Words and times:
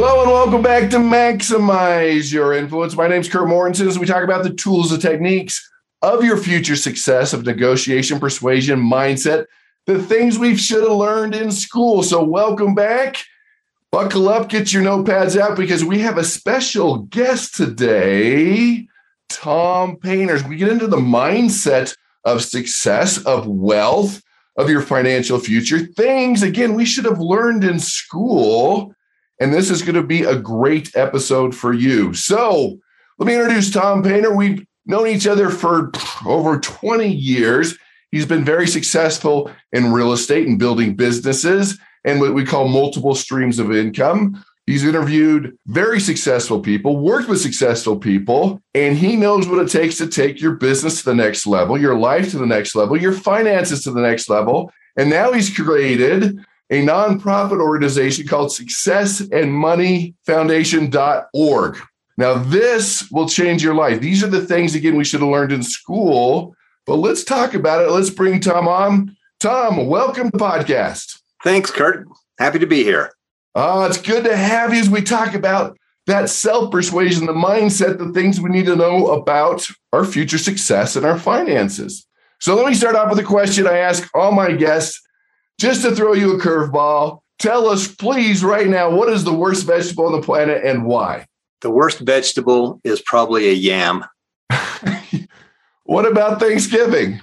Hello 0.00 0.22
and 0.22 0.30
welcome 0.30 0.62
back 0.62 0.90
to 0.90 0.98
Maximize 0.98 2.32
Your 2.32 2.52
Influence. 2.52 2.94
My 2.94 3.08
name 3.08 3.20
is 3.20 3.28
Kurt 3.28 3.48
Mortensen 3.48 3.88
as 3.88 3.98
we 3.98 4.06
talk 4.06 4.22
about 4.22 4.44
the 4.44 4.54
tools 4.54 4.92
and 4.92 5.02
techniques 5.02 5.68
of 6.02 6.22
your 6.22 6.36
future 6.36 6.76
success 6.76 7.32
of 7.32 7.44
negotiation, 7.44 8.20
persuasion, 8.20 8.78
mindset, 8.78 9.46
the 9.86 10.00
things 10.00 10.38
we 10.38 10.54
should 10.54 10.84
have 10.84 10.92
learned 10.92 11.34
in 11.34 11.50
school. 11.50 12.04
So, 12.04 12.22
welcome 12.22 12.76
back. 12.76 13.16
Buckle 13.90 14.28
up, 14.28 14.48
get 14.48 14.72
your 14.72 14.84
notepads 14.84 15.36
out 15.36 15.56
because 15.56 15.84
we 15.84 15.98
have 15.98 16.16
a 16.16 16.22
special 16.22 16.98
guest 16.98 17.56
today, 17.56 18.86
Tom 19.28 19.96
Painter. 19.96 20.38
We 20.48 20.58
get 20.58 20.68
into 20.68 20.86
the 20.86 20.96
mindset 20.96 21.96
of 22.24 22.44
success, 22.44 23.18
of 23.24 23.48
wealth, 23.48 24.22
of 24.56 24.70
your 24.70 24.82
financial 24.82 25.40
future, 25.40 25.80
things, 25.80 26.44
again, 26.44 26.74
we 26.74 26.84
should 26.84 27.04
have 27.04 27.18
learned 27.18 27.64
in 27.64 27.80
school 27.80 28.94
and 29.40 29.52
this 29.52 29.70
is 29.70 29.82
going 29.82 29.94
to 29.94 30.02
be 30.02 30.22
a 30.22 30.38
great 30.38 30.96
episode 30.96 31.54
for 31.54 31.72
you. 31.72 32.14
So, 32.14 32.78
let 33.18 33.26
me 33.26 33.34
introduce 33.34 33.70
Tom 33.72 34.02
Painter. 34.02 34.34
We've 34.34 34.64
known 34.86 35.08
each 35.08 35.26
other 35.26 35.50
for 35.50 35.90
over 36.24 36.58
20 36.58 37.08
years. 37.08 37.76
He's 38.10 38.26
been 38.26 38.44
very 38.44 38.66
successful 38.66 39.50
in 39.72 39.92
real 39.92 40.12
estate 40.12 40.46
and 40.46 40.58
building 40.58 40.94
businesses 40.94 41.78
and 42.04 42.20
what 42.20 42.34
we 42.34 42.44
call 42.44 42.68
multiple 42.68 43.14
streams 43.14 43.58
of 43.58 43.72
income. 43.72 44.42
He's 44.66 44.84
interviewed 44.84 45.56
very 45.66 45.98
successful 45.98 46.60
people, 46.60 46.98
worked 46.98 47.28
with 47.28 47.40
successful 47.40 47.98
people, 47.98 48.60
and 48.74 48.98
he 48.98 49.16
knows 49.16 49.48
what 49.48 49.60
it 49.60 49.70
takes 49.70 49.96
to 49.96 50.06
take 50.06 50.40
your 50.40 50.56
business 50.56 50.98
to 50.98 51.06
the 51.06 51.14
next 51.14 51.46
level, 51.46 51.78
your 51.78 51.96
life 51.96 52.30
to 52.32 52.38
the 52.38 52.46
next 52.46 52.74
level, 52.74 52.96
your 52.96 53.12
finances 53.12 53.82
to 53.84 53.90
the 53.90 54.02
next 54.02 54.28
level. 54.28 54.70
And 54.96 55.08
now 55.08 55.32
he's 55.32 55.54
created 55.54 56.38
a 56.70 56.82
nonprofit 56.82 57.60
organization 57.60 58.26
called 58.26 58.52
Success 58.52 59.20
and 59.20 59.52
Money 59.52 60.14
successandmoneyfoundation.org. 60.28 61.78
Now, 62.16 62.34
this 62.34 63.08
will 63.10 63.28
change 63.28 63.62
your 63.62 63.74
life. 63.74 64.00
These 64.00 64.24
are 64.24 64.28
the 64.28 64.44
things, 64.44 64.74
again, 64.74 64.96
we 64.96 65.04
should 65.04 65.20
have 65.20 65.28
learned 65.28 65.52
in 65.52 65.62
school, 65.62 66.54
but 66.84 66.96
let's 66.96 67.22
talk 67.22 67.54
about 67.54 67.82
it. 67.82 67.90
Let's 67.90 68.10
bring 68.10 68.40
Tom 68.40 68.66
on. 68.66 69.16
Tom, 69.40 69.86
welcome 69.86 70.30
to 70.30 70.36
the 70.36 70.44
podcast. 70.44 71.20
Thanks, 71.44 71.70
Kurt. 71.70 72.08
Happy 72.38 72.58
to 72.58 72.66
be 72.66 72.82
here. 72.82 73.12
Oh, 73.54 73.84
it's 73.84 74.00
good 74.00 74.24
to 74.24 74.36
have 74.36 74.74
you 74.74 74.80
as 74.80 74.90
we 74.90 75.00
talk 75.00 75.34
about 75.34 75.78
that 76.06 76.28
self 76.28 76.72
persuasion, 76.72 77.26
the 77.26 77.32
mindset, 77.32 77.98
the 77.98 78.12
things 78.12 78.40
we 78.40 78.50
need 78.50 78.66
to 78.66 78.76
know 78.76 79.08
about 79.08 79.64
our 79.92 80.04
future 80.04 80.38
success 80.38 80.96
and 80.96 81.06
our 81.06 81.18
finances. 81.18 82.04
So, 82.40 82.56
let 82.56 82.66
me 82.66 82.74
start 82.74 82.96
off 82.96 83.10
with 83.10 83.18
a 83.20 83.24
question 83.24 83.66
I 83.66 83.78
ask 83.78 84.08
all 84.14 84.32
my 84.32 84.52
guests 84.52 85.00
just 85.58 85.82
to 85.82 85.94
throw 85.94 86.12
you 86.12 86.34
a 86.34 86.40
curveball, 86.40 87.20
tell 87.38 87.68
us, 87.68 87.88
please, 87.88 88.42
right 88.44 88.68
now, 88.68 88.90
what 88.90 89.08
is 89.08 89.24
the 89.24 89.34
worst 89.34 89.66
vegetable 89.66 90.06
on 90.06 90.12
the 90.12 90.24
planet 90.24 90.64
and 90.64 90.86
why? 90.86 91.26
The 91.60 91.70
worst 91.70 91.98
vegetable 91.98 92.80
is 92.84 93.02
probably 93.02 93.48
a 93.48 93.52
yam. 93.52 94.04
what 95.84 96.06
about 96.06 96.38
Thanksgiving? 96.38 97.20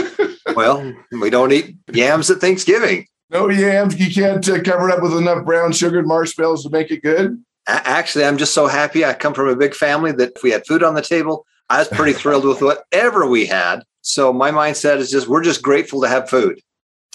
well, 0.56 0.92
we 1.12 1.30
don't 1.30 1.52
eat 1.52 1.76
yams 1.92 2.30
at 2.30 2.38
Thanksgiving. 2.38 3.06
No 3.30 3.48
yams. 3.48 3.98
You 3.98 4.12
can't 4.12 4.48
uh, 4.48 4.62
cover 4.62 4.88
it 4.88 4.94
up 4.94 5.02
with 5.02 5.16
enough 5.16 5.44
brown 5.44 5.72
sugar 5.72 5.98
and 6.00 6.08
marshmallows 6.08 6.64
to 6.64 6.70
make 6.70 6.90
it 6.90 7.02
good. 7.02 7.42
Actually, 7.68 8.24
I'm 8.24 8.38
just 8.38 8.54
so 8.54 8.68
happy. 8.68 9.04
I 9.04 9.14
come 9.14 9.34
from 9.34 9.48
a 9.48 9.56
big 9.56 9.74
family 9.74 10.12
that 10.12 10.36
if 10.36 10.42
we 10.42 10.50
had 10.50 10.66
food 10.66 10.84
on 10.84 10.94
the 10.94 11.02
table, 11.02 11.44
I 11.68 11.78
was 11.78 11.88
pretty 11.88 12.12
thrilled 12.12 12.44
with 12.44 12.62
whatever 12.62 13.26
we 13.26 13.46
had. 13.46 13.82
So 14.02 14.32
my 14.32 14.52
mindset 14.52 14.98
is 14.98 15.10
just 15.10 15.26
we're 15.26 15.42
just 15.42 15.62
grateful 15.62 16.00
to 16.02 16.08
have 16.08 16.30
food. 16.30 16.60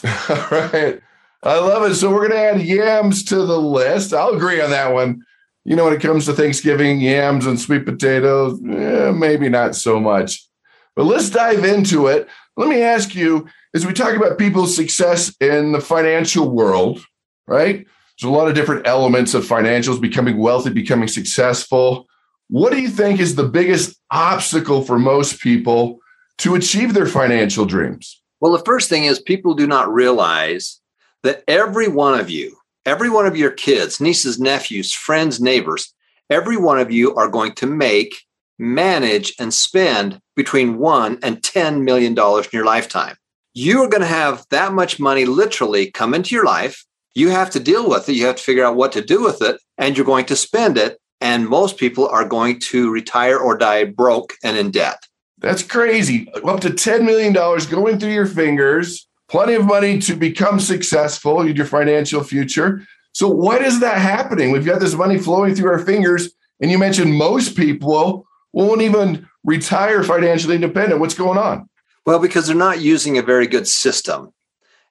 All 0.29 0.47
right. 0.51 1.00
I 1.44 1.59
love 1.59 1.89
it. 1.89 1.95
So 1.95 2.12
we're 2.12 2.28
going 2.28 2.31
to 2.31 2.38
add 2.38 2.62
yams 2.62 3.23
to 3.25 3.38
the 3.38 3.59
list. 3.59 4.13
I'll 4.13 4.35
agree 4.35 4.62
on 4.62 4.69
that 4.69 4.94
one. 4.94 5.23
You 5.63 5.75
know, 5.75 5.85
when 5.85 5.94
it 5.94 6.01
comes 6.01 6.25
to 6.25 6.34
Thanksgiving, 6.34 7.01
yams 7.01 7.45
and 7.45 7.59
sweet 7.59 7.85
potatoes, 7.85 8.59
eh, 8.67 9.12
maybe 9.12 9.50
not 9.50 9.75
so 9.75 10.00
much. 10.00 10.47
But 10.95 11.06
let's 11.06 11.29
dive 11.29 11.63
into 11.63 12.07
it. 12.07 12.28
Let 12.57 12.67
me 12.67 12.81
ask 12.81 13.16
you 13.16 13.47
as 13.73 13.85
we 13.85 13.94
talk 13.94 14.16
about 14.16 14.38
people's 14.38 14.75
success 14.75 15.35
in 15.39 15.72
the 15.72 15.79
financial 15.79 16.50
world, 16.50 17.03
right? 17.47 17.85
There's 18.19 18.29
a 18.29 18.35
lot 18.35 18.47
of 18.47 18.56
different 18.56 18.88
elements 18.88 19.33
of 19.33 19.45
financials, 19.45 20.01
becoming 20.01 20.38
wealthy, 20.38 20.72
becoming 20.72 21.07
successful. 21.07 22.07
What 22.50 22.72
do 22.72 22.81
you 22.81 22.89
think 22.89 23.19
is 23.19 23.35
the 23.35 23.47
biggest 23.47 24.00
obstacle 24.12 24.83
for 24.83 25.00
most 25.00 25.39
people 25.39 26.00
to 26.39 26.56
achieve 26.56 26.94
their 26.94 27.07
financial 27.07 27.66
dreams? 27.66 28.20
Well, 28.41 28.53
the 28.53 28.66
first 28.66 28.90
thing 28.90 29.03
is 29.03 29.22
people 29.22 29.53
do 29.53 29.68
not 29.68 29.94
realize 29.94 30.81
that 31.22 31.44
every 31.47 31.88
one 31.88 32.19
of 32.19 32.28
you, 32.28 32.57
every 32.88 33.07
one 33.07 33.28
of 33.28 33.38
your 33.38 33.52
kids, 33.52 34.02
nieces, 34.02 34.40
nephews, 34.40 34.91
friends, 34.91 35.40
neighbors, 35.40 35.94
every 36.28 36.57
one 36.57 36.80
of 36.80 36.91
you 36.91 37.16
are 37.16 37.28
going 37.28 37.53
to 37.53 37.68
make, 37.68 38.16
manage, 38.57 39.35
and 39.40 39.53
spend 39.53 40.19
between 40.35 40.80
one 40.80 41.19
and 41.22 41.44
$10 41.44 41.84
million 41.84 42.18
in 42.18 42.44
your 42.51 42.66
lifetime. 42.66 43.16
You 43.53 43.84
are 43.84 43.90
going 43.90 44.01
to 44.01 44.07
have 44.07 44.44
that 44.50 44.74
much 44.74 45.00
money 45.00 45.25
literally 45.25 45.91
come 45.91 46.16
into 46.16 46.34
your 46.34 46.46
life. 46.46 46.84
You 47.13 47.30
have 47.30 47.51
to 47.51 47.59
deal 47.59 47.88
with 47.88 48.09
it. 48.09 48.13
You 48.13 48.25
have 48.25 48.38
to 48.38 48.44
figure 48.44 48.66
out 48.66 48.75
what 48.75 48.91
to 48.94 49.03
do 49.03 49.24
with 49.24 49.44
it, 49.44 49.62
and 49.78 49.96
you're 49.96 50.06
going 50.06 50.25
to 50.25 50.35
spend 50.35 50.80
it. 50.80 50.97
And 51.19 51.47
most 51.47 51.78
people 51.78 52.07
are 52.07 52.25
going 52.25 52.59
to 52.72 52.90
retire 52.90 53.38
or 53.38 53.56
die 53.56 53.84
broke 53.84 54.34
and 54.44 54.57
in 54.57 54.72
debt. 54.72 54.97
That's 55.41 55.63
crazy. 55.63 56.31
Up 56.46 56.62
to 56.62 56.69
$10 56.69 57.03
million 57.03 57.34
going 57.34 58.00
through 58.00 58.13
your 58.13 58.28
fingers, 58.28 59.07
plenty 59.28 59.56
of 59.56 59.66
money 59.66 59.97
to 60.00 60.16
become 60.16 60.59
successful 60.59 61.41
in 61.41 61.56
your 61.56 61.66
financial 61.66 62.24
future. 62.24 62.84
So, 63.13 63.28
what 63.28 63.62
is 63.62 63.80
that 63.81 63.97
happening? 63.97 64.51
We've 64.51 64.66
got 64.66 64.80
this 64.80 64.94
money 64.94 65.18
flowing 65.18 65.56
through 65.56 65.72
our 65.72 65.80
fingers. 65.80 66.31
And 66.62 66.69
you 66.69 66.78
mentioned 66.78 67.16
most 67.16 67.57
people 67.57 68.28
won't 68.53 68.84
even 68.84 69.28
retire 69.44 70.03
financially 70.03 70.56
independent. 70.56 71.01
What's 71.01 71.16
going 71.16 71.40
on? 71.40 71.68
Well, 72.06 72.19
because 72.19 72.47
they're 72.47 72.56
not 72.56 72.81
using 72.81 73.18
a 73.18 73.24
very 73.24 73.47
good 73.47 73.68
system. 73.68 74.31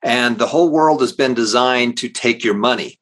And 0.02 0.38
the 0.38 0.48
whole 0.48 0.70
world 0.70 1.00
has 1.00 1.12
been 1.12 1.34
designed 1.34 1.96
to 1.98 2.08
take 2.08 2.42
your 2.42 2.54
money. 2.54 2.98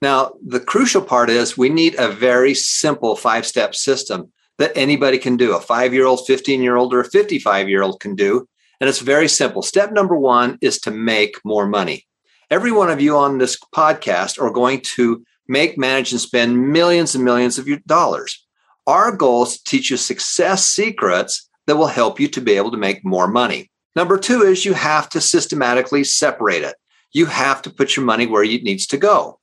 Now, 0.00 0.32
the 0.44 0.60
crucial 0.60 1.02
part 1.02 1.30
is 1.30 1.58
we 1.58 1.68
need 1.68 1.94
a 1.96 2.12
very 2.12 2.54
simple 2.54 3.16
five 3.16 3.46
step 3.46 3.74
system 3.74 4.32
that 4.58 4.72
anybody 4.76 5.18
can 5.18 5.36
do. 5.36 5.56
A 5.56 5.60
five 5.60 5.94
year 5.94 6.06
old, 6.06 6.26
15 6.26 6.62
year 6.62 6.76
old, 6.76 6.94
or 6.94 7.00
a 7.00 7.10
55 7.10 7.68
year 7.68 7.82
old 7.82 8.00
can 8.00 8.14
do. 8.14 8.46
And 8.80 8.88
it's 8.88 9.00
very 9.00 9.28
simple. 9.28 9.62
Step 9.62 9.92
number 9.92 10.16
one 10.16 10.58
is 10.60 10.78
to 10.80 10.90
make 10.90 11.36
more 11.44 11.66
money. 11.66 12.06
Every 12.50 12.72
one 12.72 12.90
of 12.90 13.00
you 13.00 13.16
on 13.16 13.38
this 13.38 13.56
podcast 13.74 14.40
are 14.42 14.50
going 14.50 14.80
to 14.96 15.24
make, 15.48 15.78
manage, 15.78 16.12
and 16.12 16.20
spend 16.20 16.72
millions 16.72 17.14
and 17.14 17.24
millions 17.24 17.58
of 17.58 17.68
your 17.68 17.78
dollars. 17.86 18.44
Our 18.86 19.14
goal 19.16 19.44
is 19.44 19.58
to 19.58 19.64
teach 19.64 19.90
you 19.90 19.96
success 19.96 20.64
secrets 20.64 21.48
that 21.66 21.76
will 21.76 21.86
help 21.86 22.18
you 22.18 22.28
to 22.28 22.40
be 22.40 22.52
able 22.52 22.72
to 22.72 22.76
make 22.76 23.04
more 23.04 23.28
money. 23.28 23.70
Number 23.94 24.18
two 24.18 24.42
is 24.42 24.64
you 24.64 24.74
have 24.74 25.08
to 25.10 25.20
systematically 25.20 26.04
separate 26.04 26.62
it. 26.62 26.74
You 27.12 27.26
have 27.26 27.62
to 27.62 27.70
put 27.70 27.96
your 27.96 28.04
money 28.04 28.26
where 28.26 28.42
it 28.42 28.62
needs 28.62 28.86
to 28.88 28.96
go. 28.96 29.38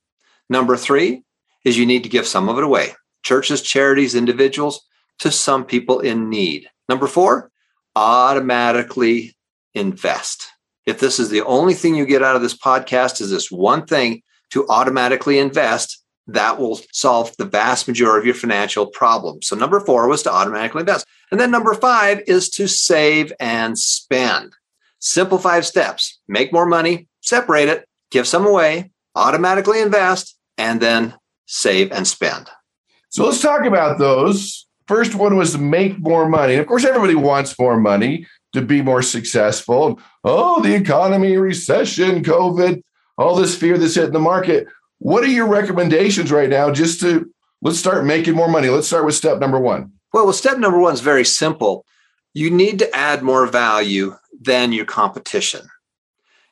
Number 0.48 0.76
three 0.76 1.22
is 1.64 1.78
you 1.78 1.86
need 1.86 2.02
to 2.02 2.08
give 2.08 2.26
some 2.26 2.48
of 2.48 2.58
it 2.58 2.64
away. 2.64 2.94
Churches, 3.22 3.62
charities, 3.62 4.14
individuals, 4.14 4.86
to 5.20 5.30
some 5.30 5.64
people 5.64 6.00
in 6.00 6.28
need. 6.28 6.68
Number 6.88 7.06
four, 7.06 7.50
automatically 7.96 9.36
invest. 9.74 10.48
If 10.86 10.98
this 10.98 11.18
is 11.18 11.28
the 11.28 11.42
only 11.42 11.74
thing 11.74 11.94
you 11.94 12.06
get 12.06 12.22
out 12.22 12.36
of 12.36 12.42
this 12.42 12.56
podcast 12.56 13.20
is 13.20 13.30
this 13.30 13.50
one 13.50 13.86
thing 13.86 14.22
to 14.50 14.66
automatically 14.68 15.38
invest, 15.38 16.02
that 16.26 16.58
will 16.58 16.80
solve 16.92 17.36
the 17.38 17.44
vast 17.44 17.88
majority 17.88 18.20
of 18.20 18.26
your 18.26 18.34
financial 18.34 18.86
problems. 18.86 19.48
So 19.48 19.56
number 19.56 19.80
four 19.80 20.08
was 20.08 20.22
to 20.24 20.32
automatically 20.32 20.80
invest. 20.80 21.06
And 21.30 21.40
then 21.40 21.50
number 21.50 21.74
five 21.74 22.22
is 22.26 22.48
to 22.50 22.68
save 22.68 23.32
and 23.40 23.78
spend. 23.78 24.52
Simple 25.00 25.38
five 25.38 25.66
steps. 25.66 26.20
Make 26.28 26.52
more 26.52 26.66
money, 26.66 27.08
separate 27.20 27.68
it, 27.68 27.88
give 28.10 28.26
some 28.26 28.46
away, 28.46 28.90
automatically 29.14 29.80
invest, 29.80 30.36
and 30.58 30.80
then 30.80 31.14
save 31.46 31.90
and 31.90 32.06
spend. 32.06 32.48
So 33.08 33.24
let's 33.24 33.42
talk 33.42 33.64
about 33.64 33.98
those. 33.98 34.66
First 34.90 35.14
one 35.14 35.36
was 35.36 35.52
to 35.52 35.58
make 35.58 36.00
more 36.00 36.28
money. 36.28 36.54
And 36.54 36.60
of 36.60 36.66
course, 36.66 36.84
everybody 36.84 37.14
wants 37.14 37.56
more 37.60 37.78
money 37.78 38.26
to 38.54 38.60
be 38.60 38.82
more 38.82 39.02
successful. 39.02 40.00
Oh, 40.24 40.60
the 40.60 40.74
economy, 40.74 41.36
recession, 41.36 42.24
COVID, 42.24 42.82
all 43.16 43.36
this 43.36 43.54
fear 43.56 43.78
that's 43.78 43.94
hitting 43.94 44.12
the 44.12 44.18
market. 44.18 44.66
What 44.98 45.22
are 45.22 45.28
your 45.28 45.46
recommendations 45.46 46.32
right 46.32 46.48
now 46.48 46.72
just 46.72 46.98
to 47.02 47.32
let's 47.62 47.78
start 47.78 48.04
making 48.04 48.34
more 48.34 48.48
money. 48.48 48.68
Let's 48.68 48.88
start 48.88 49.06
with 49.06 49.14
step 49.14 49.38
number 49.38 49.60
one. 49.60 49.92
Well, 50.12 50.24
well, 50.24 50.32
step 50.32 50.58
number 50.58 50.80
one 50.80 50.94
is 50.94 51.02
very 51.02 51.24
simple. 51.24 51.84
You 52.34 52.50
need 52.50 52.80
to 52.80 52.92
add 52.92 53.22
more 53.22 53.46
value 53.46 54.16
than 54.40 54.72
your 54.72 54.86
competition. 54.86 55.68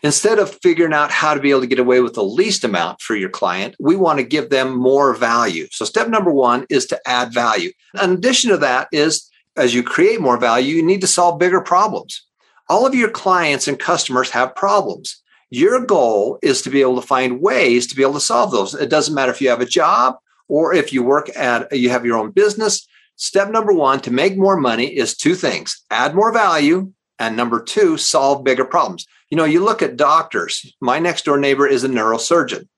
Instead 0.03 0.39
of 0.39 0.57
figuring 0.63 0.93
out 0.93 1.11
how 1.11 1.35
to 1.35 1.41
be 1.41 1.51
able 1.51 1.61
to 1.61 1.67
get 1.67 1.81
away 1.81 2.01
with 2.01 2.15
the 2.15 2.23
least 2.23 2.63
amount 2.63 3.01
for 3.01 3.17
your 3.17 3.29
client, 3.29 3.75
we 3.81 3.97
want 3.97 4.19
to 4.19 4.25
give 4.25 4.49
them 4.49 4.77
more 4.77 5.13
value. 5.13 5.67
So, 5.73 5.85
step 5.85 6.09
number 6.09 6.31
one 6.31 6.67
is 6.71 6.87
to 6.87 7.01
add 7.09 7.33
value. 7.33 7.73
In 8.01 8.13
addition 8.13 8.51
to 8.51 8.59
that, 8.59 8.89
is 8.93 9.29
as 9.57 9.75
you 9.75 9.83
create 9.83 10.21
more 10.21 10.39
value, 10.39 10.77
you 10.77 10.83
need 10.85 11.01
to 11.01 11.09
solve 11.09 11.41
bigger 11.41 11.61
problems. 11.61 12.25
All 12.69 12.87
of 12.87 12.95
your 12.95 13.11
clients 13.11 13.67
and 13.67 13.79
customers 13.79 14.31
have 14.31 14.55
problems. 14.55 15.21
Your 15.51 15.85
goal 15.85 16.39
is 16.43 16.63
to 16.63 16.71
be 16.71 16.81
able 16.81 17.01
to 17.01 17.07
find 17.07 17.41
ways 17.41 17.87
to 17.87 17.97
be 17.97 18.03
able 18.03 18.15
to 18.15 18.21
solve 18.21 18.53
those. 18.53 18.75
It 18.75 18.91
doesn't 18.91 19.15
matter 19.15 19.33
if 19.33 19.41
you 19.41 19.49
have 19.49 19.61
a 19.61 19.67
job 19.67 20.17
or 20.47 20.75
if 20.75 20.93
you 20.93 21.03
work 21.03 21.35
at, 21.37 21.73
you 21.73 21.91
have 21.91 22.05
your 22.05 22.19
own 22.19 22.31
business. 22.31 22.87
Step 23.17 23.51
number 23.51 23.73
one 23.73 24.01
to 24.01 24.13
make 24.13 24.37
more 24.37 24.57
money 24.57 24.87
is 24.87 25.17
two 25.17 25.35
things 25.35 25.83
add 25.91 26.15
more 26.15 26.33
value, 26.33 26.93
and 27.19 27.37
number 27.37 27.63
two, 27.63 27.97
solve 27.97 28.45
bigger 28.45 28.65
problems. 28.65 29.07
You 29.31 29.37
know, 29.37 29.45
you 29.45 29.65
look 29.65 29.83
at 29.83 29.97
doctors. 29.97 30.75
My 30.81 30.99
next 30.99 31.25
door 31.25 31.39
neighbor 31.39 31.67
is 31.67 31.85
a 31.85 31.89
neurosurgeon. 31.89 32.69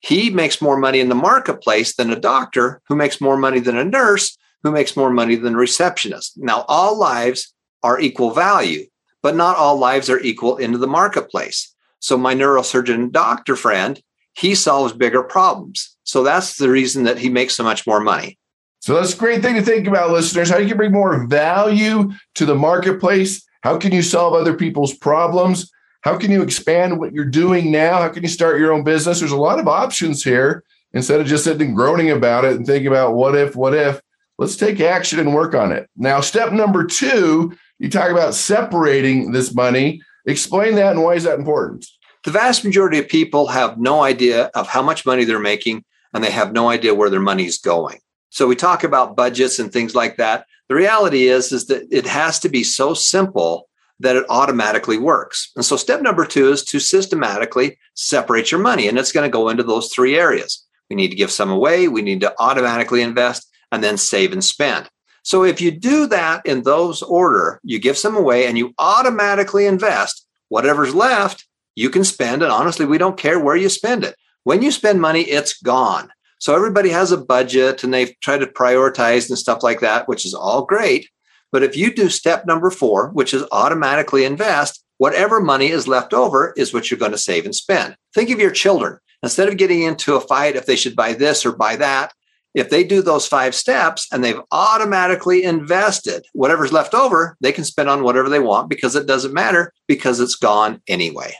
He 0.00 0.30
makes 0.30 0.60
more 0.60 0.76
money 0.76 1.00
in 1.00 1.08
the 1.08 1.14
marketplace 1.14 1.96
than 1.96 2.10
a 2.10 2.20
doctor 2.20 2.80
who 2.88 2.96
makes 2.96 3.20
more 3.20 3.36
money 3.36 3.60
than 3.60 3.76
a 3.76 3.84
nurse 3.84 4.36
who 4.62 4.72
makes 4.72 4.96
more 4.96 5.10
money 5.10 5.36
than 5.36 5.54
a 5.54 5.58
receptionist. 5.58 6.32
Now, 6.36 6.64
all 6.68 6.98
lives 6.98 7.54
are 7.82 8.00
equal 8.00 8.32
value, 8.32 8.86
but 9.22 9.36
not 9.36 9.56
all 9.56 9.78
lives 9.78 10.10
are 10.10 10.18
equal 10.20 10.56
into 10.56 10.78
the 10.78 10.86
marketplace. 10.86 11.72
So, 12.00 12.16
my 12.16 12.34
neurosurgeon 12.34 13.12
doctor 13.12 13.56
friend, 13.56 14.00
he 14.34 14.54
solves 14.54 14.92
bigger 14.92 15.22
problems. 15.22 15.96
So, 16.04 16.22
that's 16.22 16.56
the 16.56 16.68
reason 16.68 17.04
that 17.04 17.18
he 17.18 17.28
makes 17.28 17.56
so 17.56 17.62
much 17.62 17.86
more 17.86 18.00
money. 18.00 18.38
So, 18.80 18.94
that's 18.94 19.14
a 19.14 19.18
great 19.18 19.40
thing 19.40 19.54
to 19.54 19.62
think 19.62 19.86
about, 19.86 20.10
listeners. 20.10 20.50
How 20.50 20.58
you 20.58 20.68
can 20.68 20.76
bring 20.76 20.92
more 20.92 21.26
value 21.26 22.12
to 22.34 22.44
the 22.44 22.54
marketplace? 22.56 23.45
How 23.62 23.78
can 23.78 23.92
you 23.92 24.02
solve 24.02 24.34
other 24.34 24.54
people's 24.54 24.94
problems? 24.94 25.70
How 26.02 26.16
can 26.16 26.30
you 26.30 26.42
expand 26.42 26.98
what 26.98 27.12
you're 27.12 27.24
doing 27.24 27.72
now? 27.72 27.98
How 27.98 28.08
can 28.08 28.22
you 28.22 28.28
start 28.28 28.60
your 28.60 28.72
own 28.72 28.84
business? 28.84 29.18
There's 29.18 29.32
a 29.32 29.36
lot 29.36 29.58
of 29.58 29.66
options 29.68 30.22
here. 30.22 30.62
Instead 30.92 31.20
of 31.20 31.26
just 31.26 31.44
sitting 31.44 31.68
and 31.68 31.76
groaning 31.76 32.10
about 32.10 32.44
it 32.44 32.56
and 32.56 32.64
thinking 32.64 32.86
about 32.86 33.14
what 33.14 33.34
if, 33.34 33.56
what 33.56 33.74
if, 33.74 34.00
let's 34.38 34.56
take 34.56 34.80
action 34.80 35.18
and 35.18 35.34
work 35.34 35.54
on 35.54 35.72
it. 35.72 35.90
Now, 35.96 36.20
step 36.20 36.52
number 36.52 36.84
two, 36.84 37.56
you 37.78 37.90
talk 37.90 38.10
about 38.10 38.34
separating 38.34 39.32
this 39.32 39.54
money. 39.54 40.00
Explain 40.26 40.76
that 40.76 40.92
and 40.92 41.02
why 41.02 41.14
is 41.14 41.24
that 41.24 41.38
important? 41.38 41.86
The 42.24 42.30
vast 42.30 42.64
majority 42.64 42.98
of 42.98 43.08
people 43.08 43.48
have 43.48 43.78
no 43.78 44.02
idea 44.02 44.44
of 44.54 44.68
how 44.68 44.82
much 44.82 45.06
money 45.06 45.24
they're 45.24 45.38
making 45.38 45.84
and 46.14 46.24
they 46.24 46.30
have 46.30 46.52
no 46.52 46.68
idea 46.68 46.94
where 46.94 47.10
their 47.10 47.20
money 47.20 47.46
is 47.46 47.58
going. 47.58 47.98
So 48.30 48.46
we 48.46 48.56
talk 48.56 48.84
about 48.84 49.16
budgets 49.16 49.58
and 49.58 49.72
things 49.72 49.94
like 49.94 50.16
that. 50.16 50.46
The 50.68 50.74
reality 50.74 51.28
is, 51.28 51.52
is 51.52 51.66
that 51.66 51.86
it 51.90 52.06
has 52.06 52.38
to 52.40 52.48
be 52.48 52.64
so 52.64 52.94
simple 52.94 53.68
that 54.00 54.16
it 54.16 54.26
automatically 54.28 54.98
works. 54.98 55.50
And 55.56 55.64
so 55.64 55.76
step 55.76 56.02
number 56.02 56.26
two 56.26 56.50
is 56.50 56.64
to 56.64 56.80
systematically 56.80 57.78
separate 57.94 58.50
your 58.50 58.60
money. 58.60 58.88
And 58.88 58.98
it's 58.98 59.12
going 59.12 59.28
to 59.28 59.32
go 59.32 59.48
into 59.48 59.62
those 59.62 59.88
three 59.92 60.16
areas. 60.16 60.64
We 60.90 60.96
need 60.96 61.08
to 61.08 61.16
give 61.16 61.30
some 61.30 61.50
away, 61.50 61.88
we 61.88 62.02
need 62.02 62.20
to 62.20 62.34
automatically 62.38 63.02
invest, 63.02 63.48
and 63.72 63.82
then 63.82 63.96
save 63.96 64.32
and 64.32 64.44
spend. 64.44 64.88
So 65.22 65.42
if 65.42 65.60
you 65.60 65.72
do 65.72 66.06
that 66.06 66.46
in 66.46 66.62
those 66.62 67.02
order, 67.02 67.60
you 67.64 67.80
give 67.80 67.98
some 67.98 68.14
away 68.14 68.46
and 68.46 68.56
you 68.56 68.72
automatically 68.78 69.66
invest, 69.66 70.24
whatever's 70.48 70.94
left, 70.94 71.46
you 71.74 71.90
can 71.90 72.04
spend. 72.04 72.42
And 72.42 72.52
honestly, 72.52 72.86
we 72.86 72.98
don't 72.98 73.18
care 73.18 73.40
where 73.40 73.56
you 73.56 73.68
spend 73.68 74.04
it. 74.04 74.14
When 74.44 74.62
you 74.62 74.70
spend 74.70 75.00
money, 75.00 75.22
it's 75.22 75.60
gone. 75.60 76.10
So 76.38 76.54
everybody 76.54 76.90
has 76.90 77.12
a 77.12 77.16
budget 77.16 77.82
and 77.82 77.92
they've 77.92 78.14
tried 78.20 78.38
to 78.38 78.46
prioritize 78.46 79.28
and 79.28 79.38
stuff 79.38 79.62
like 79.62 79.80
that, 79.80 80.08
which 80.08 80.24
is 80.24 80.34
all 80.34 80.64
great. 80.64 81.08
But 81.52 81.62
if 81.62 81.76
you 81.76 81.92
do 81.92 82.08
step 82.08 82.46
number 82.46 82.70
four, 82.70 83.10
which 83.10 83.32
is 83.32 83.44
automatically 83.52 84.24
invest, 84.24 84.84
whatever 84.98 85.40
money 85.40 85.68
is 85.68 85.88
left 85.88 86.12
over 86.12 86.52
is 86.56 86.74
what 86.74 86.90
you're 86.90 87.00
going 87.00 87.12
to 87.12 87.18
save 87.18 87.44
and 87.44 87.54
spend. 87.54 87.96
Think 88.14 88.30
of 88.30 88.40
your 88.40 88.50
children. 88.50 88.98
Instead 89.22 89.48
of 89.48 89.56
getting 89.56 89.82
into 89.82 90.14
a 90.14 90.20
fight 90.20 90.56
if 90.56 90.66
they 90.66 90.76
should 90.76 90.94
buy 90.94 91.14
this 91.14 91.46
or 91.46 91.52
buy 91.52 91.76
that, 91.76 92.12
if 92.54 92.70
they 92.70 92.84
do 92.84 93.02
those 93.02 93.26
five 93.26 93.54
steps 93.54 94.06
and 94.10 94.24
they've 94.24 94.40
automatically 94.50 95.44
invested 95.44 96.24
whatever's 96.32 96.72
left 96.72 96.94
over, 96.94 97.36
they 97.40 97.52
can 97.52 97.64
spend 97.64 97.90
on 97.90 98.02
whatever 98.02 98.30
they 98.30 98.38
want 98.38 98.70
because 98.70 98.96
it 98.96 99.06
doesn't 99.06 99.34
matter 99.34 99.72
because 99.86 100.20
it's 100.20 100.36
gone 100.36 100.80
anyway. 100.88 101.34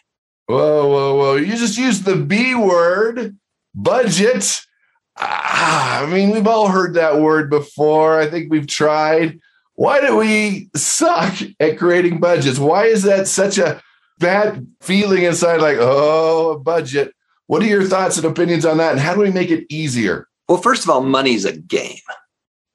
Whoa, 0.46 0.88
whoa, 0.88 1.14
whoa. 1.14 1.36
You 1.36 1.56
just 1.56 1.78
used 1.78 2.04
the 2.04 2.16
B 2.16 2.54
word, 2.54 3.36
budget. 3.74 4.60
Ah, 5.18 6.02
I 6.02 6.06
mean, 6.06 6.30
we've 6.30 6.46
all 6.46 6.68
heard 6.68 6.94
that 6.94 7.20
word 7.20 7.48
before. 7.50 8.20
I 8.20 8.28
think 8.28 8.50
we've 8.50 8.66
tried. 8.66 9.40
Why 9.74 10.00
do 10.00 10.16
we 10.16 10.70
suck 10.74 11.34
at 11.60 11.78
creating 11.78 12.20
budgets? 12.20 12.58
Why 12.58 12.86
is 12.86 13.02
that 13.02 13.28
such 13.28 13.58
a 13.58 13.82
bad 14.18 14.66
feeling 14.80 15.22
inside? 15.22 15.60
Like, 15.60 15.78
oh, 15.80 16.52
a 16.52 16.58
budget. 16.58 17.14
What 17.46 17.62
are 17.62 17.66
your 17.66 17.84
thoughts 17.84 18.16
and 18.16 18.26
opinions 18.26 18.66
on 18.66 18.78
that? 18.78 18.92
And 18.92 19.00
how 19.00 19.14
do 19.14 19.20
we 19.20 19.30
make 19.30 19.50
it 19.50 19.66
easier? 19.70 20.28
Well, 20.48 20.58
first 20.58 20.84
of 20.84 20.90
all, 20.90 21.02
money's 21.02 21.44
a 21.44 21.56
game. 21.56 21.98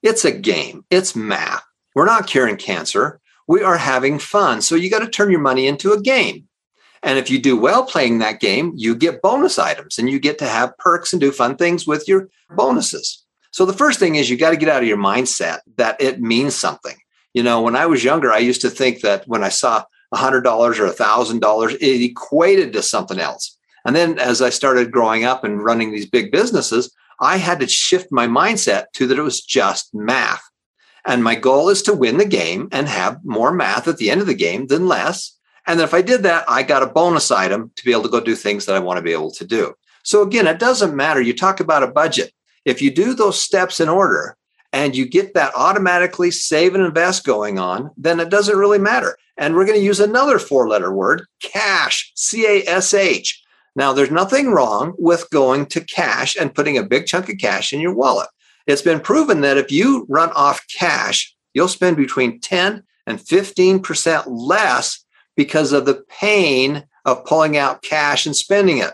It's 0.04 0.26
a 0.26 0.32
game, 0.32 0.84
it's 0.90 1.16
math. 1.16 1.64
We're 1.94 2.06
not 2.06 2.28
curing 2.28 2.58
cancer. 2.58 3.20
We 3.48 3.64
are 3.64 3.78
having 3.78 4.18
fun. 4.18 4.62
So 4.62 4.76
you 4.76 4.90
got 4.90 5.00
to 5.00 5.10
turn 5.10 5.30
your 5.30 5.42
money 5.42 5.68
into 5.68 5.92
a 5.92 6.02
game. 6.02 6.48
And 7.03 7.18
if 7.18 7.30
you 7.30 7.39
do 7.39 7.57
well 7.57 7.83
playing 7.83 8.19
that 8.19 8.39
game, 8.39 8.74
you 8.75 8.95
get 8.95 9.21
bonus 9.21 9.57
items 9.57 9.98
and 9.98 10.09
you 10.09 10.19
get 10.19 10.38
to 10.39 10.48
have 10.48 10.77
perks 10.77 11.13
and 11.13 11.19
do 11.19 11.31
fun 11.31 11.56
things 11.56 11.88
with 11.88 12.07
your 12.07 12.30
bonuses. 12.56 13.25
So 13.51 13.65
the 13.65 13.74
first 13.74 14.00
thing 14.00 14.15
is 14.15 14.30
you 14.30 14.38
got 14.38 14.51
to 14.51 14.57
get 14.57 14.69
out 14.69 14.83
of 14.83 14.88
your 14.88 14.98
mindset 14.98 15.59
that 15.77 16.00
it 16.00 16.21
means 16.21 16.56
something. 16.56 16.95
You 17.33 17.44
know, 17.44 17.62
when 17.62 17.75
I 17.75 17.86
was 17.86 18.03
younger, 18.03 18.31
I 18.31 18.39
used 18.39 18.62
to 18.62 18.69
think 18.69 19.01
that 19.01 19.27
when 19.27 19.44
I 19.44 19.50
saw 19.50 19.83
$100 20.13 20.45
or 20.45 20.88
$1,000, 20.88 21.74
it 21.74 22.03
equated 22.03 22.74
to 22.74 22.81
something 22.81 23.19
else. 23.19 23.57
And 23.86 23.95
then 23.95 24.19
as 24.19 24.42
I 24.42 24.50
started 24.50 24.92
growing 24.92 25.24
up 25.24 25.44
and 25.44 25.63
running 25.63 25.92
these 25.92 26.09
big 26.09 26.31
businesses, 26.31 26.94
I 27.19 27.38
had 27.38 27.59
to 27.59 27.68
shift 27.68 28.12
my 28.12 28.27
mindset 28.27 28.86
to 28.94 29.07
that 29.07 29.18
it 29.18 29.24
was 29.24 29.42
just 29.42 29.94
math. 29.94 30.44
And 31.06 31.24
my 31.24 31.36
goal 31.36 31.69
is 31.69 31.81
to 31.83 31.94
win 31.94 32.18
the 32.18 32.25
game 32.25 32.68
and 32.71 32.88
have 32.88 33.24
more 33.24 33.51
math 33.51 33.88
at 33.88 33.97
the 33.97 34.12
end 34.12 34.21
of 34.21 34.27
the 34.27 34.36
game 34.36 34.68
than 34.68 34.88
less. 34.88 35.36
And 35.68 35.80
then 35.80 35.86
if 35.86 35.94
I 35.94 36.02
did 36.02 36.24
that, 36.24 36.46
I 36.48 36.63
got 36.63 36.84
a 36.84 36.88
bonus 36.88 37.31
item 37.31 37.72
to 37.75 37.86
be 37.86 37.92
able 37.92 38.04
to 38.04 38.10
go 38.10 38.19
do 38.19 38.36
things 38.36 38.66
that 38.66 38.75
I 38.75 38.80
want 38.80 38.98
to 38.98 39.04
be 39.04 39.13
able 39.13 39.31
to 39.31 39.46
do. 39.46 39.74
So 40.04 40.22
again, 40.22 40.48
it 40.48 40.60
doesn't 40.60 40.96
matter. 40.96 41.22
You 41.22 41.36
talk 41.36 41.60
about 41.60 41.84
a 41.84 41.88
budget. 41.88 42.34
If 42.66 42.81
you 42.81 42.92
do 42.92 43.13
those 43.13 43.42
steps 43.42 43.80
in 43.80 43.90
order 43.90 44.36
and 44.74 44.96
you 44.96 45.08
get 45.08 45.33
that 45.33 45.54
automatically 45.56 46.31
save 46.31 46.76
and 46.76 46.83
invest 46.83 47.26
going 47.26 47.59
on, 47.59 47.92
then 47.97 48.19
it 48.19 48.30
doesn't 48.30 48.57
really 48.57 48.80
matter. 48.80 49.18
And 49.38 49.56
we're 49.56 49.66
going 49.66 49.80
to 49.80 49.85
use 49.85 50.00
another 50.00 50.40
four 50.40 50.68
letter 50.68 50.92
word, 50.92 51.26
cash, 51.42 52.12
C 52.16 52.45
A 52.45 52.68
S 52.68 52.94
H. 52.94 53.42
Now, 53.76 53.94
there's 53.94 54.12
nothing 54.12 54.52
wrong 54.52 54.94
with 54.97 55.30
going 55.30 55.66
to 55.68 55.81
cash 55.81 56.35
and 56.35 56.54
putting 56.54 56.78
a 56.78 56.83
big 56.83 57.06
chunk 57.06 57.30
of 57.30 57.38
cash 57.38 57.71
in 57.71 57.80
your 57.80 57.95
wallet. 57.95 58.28
It's 58.68 58.81
been 58.81 59.00
proven 59.00 59.42
that 59.42 59.57
if 59.57 59.71
you 59.71 60.06
run 60.09 60.30
off 60.31 60.66
cash, 60.68 61.33
you'll 61.54 61.68
spend 61.68 61.97
between 61.97 62.40
10 62.42 62.83
and 63.07 63.19
15% 63.19 64.24
less 64.28 65.01
because 65.35 65.71
of 65.71 65.85
the 65.85 66.04
pain 66.09 66.83
of 67.06 67.26
pulling 67.26 67.57
out 67.57 67.81
cash 67.81 68.26
and 68.26 68.35
spending 68.35 68.78
it. 68.78 68.92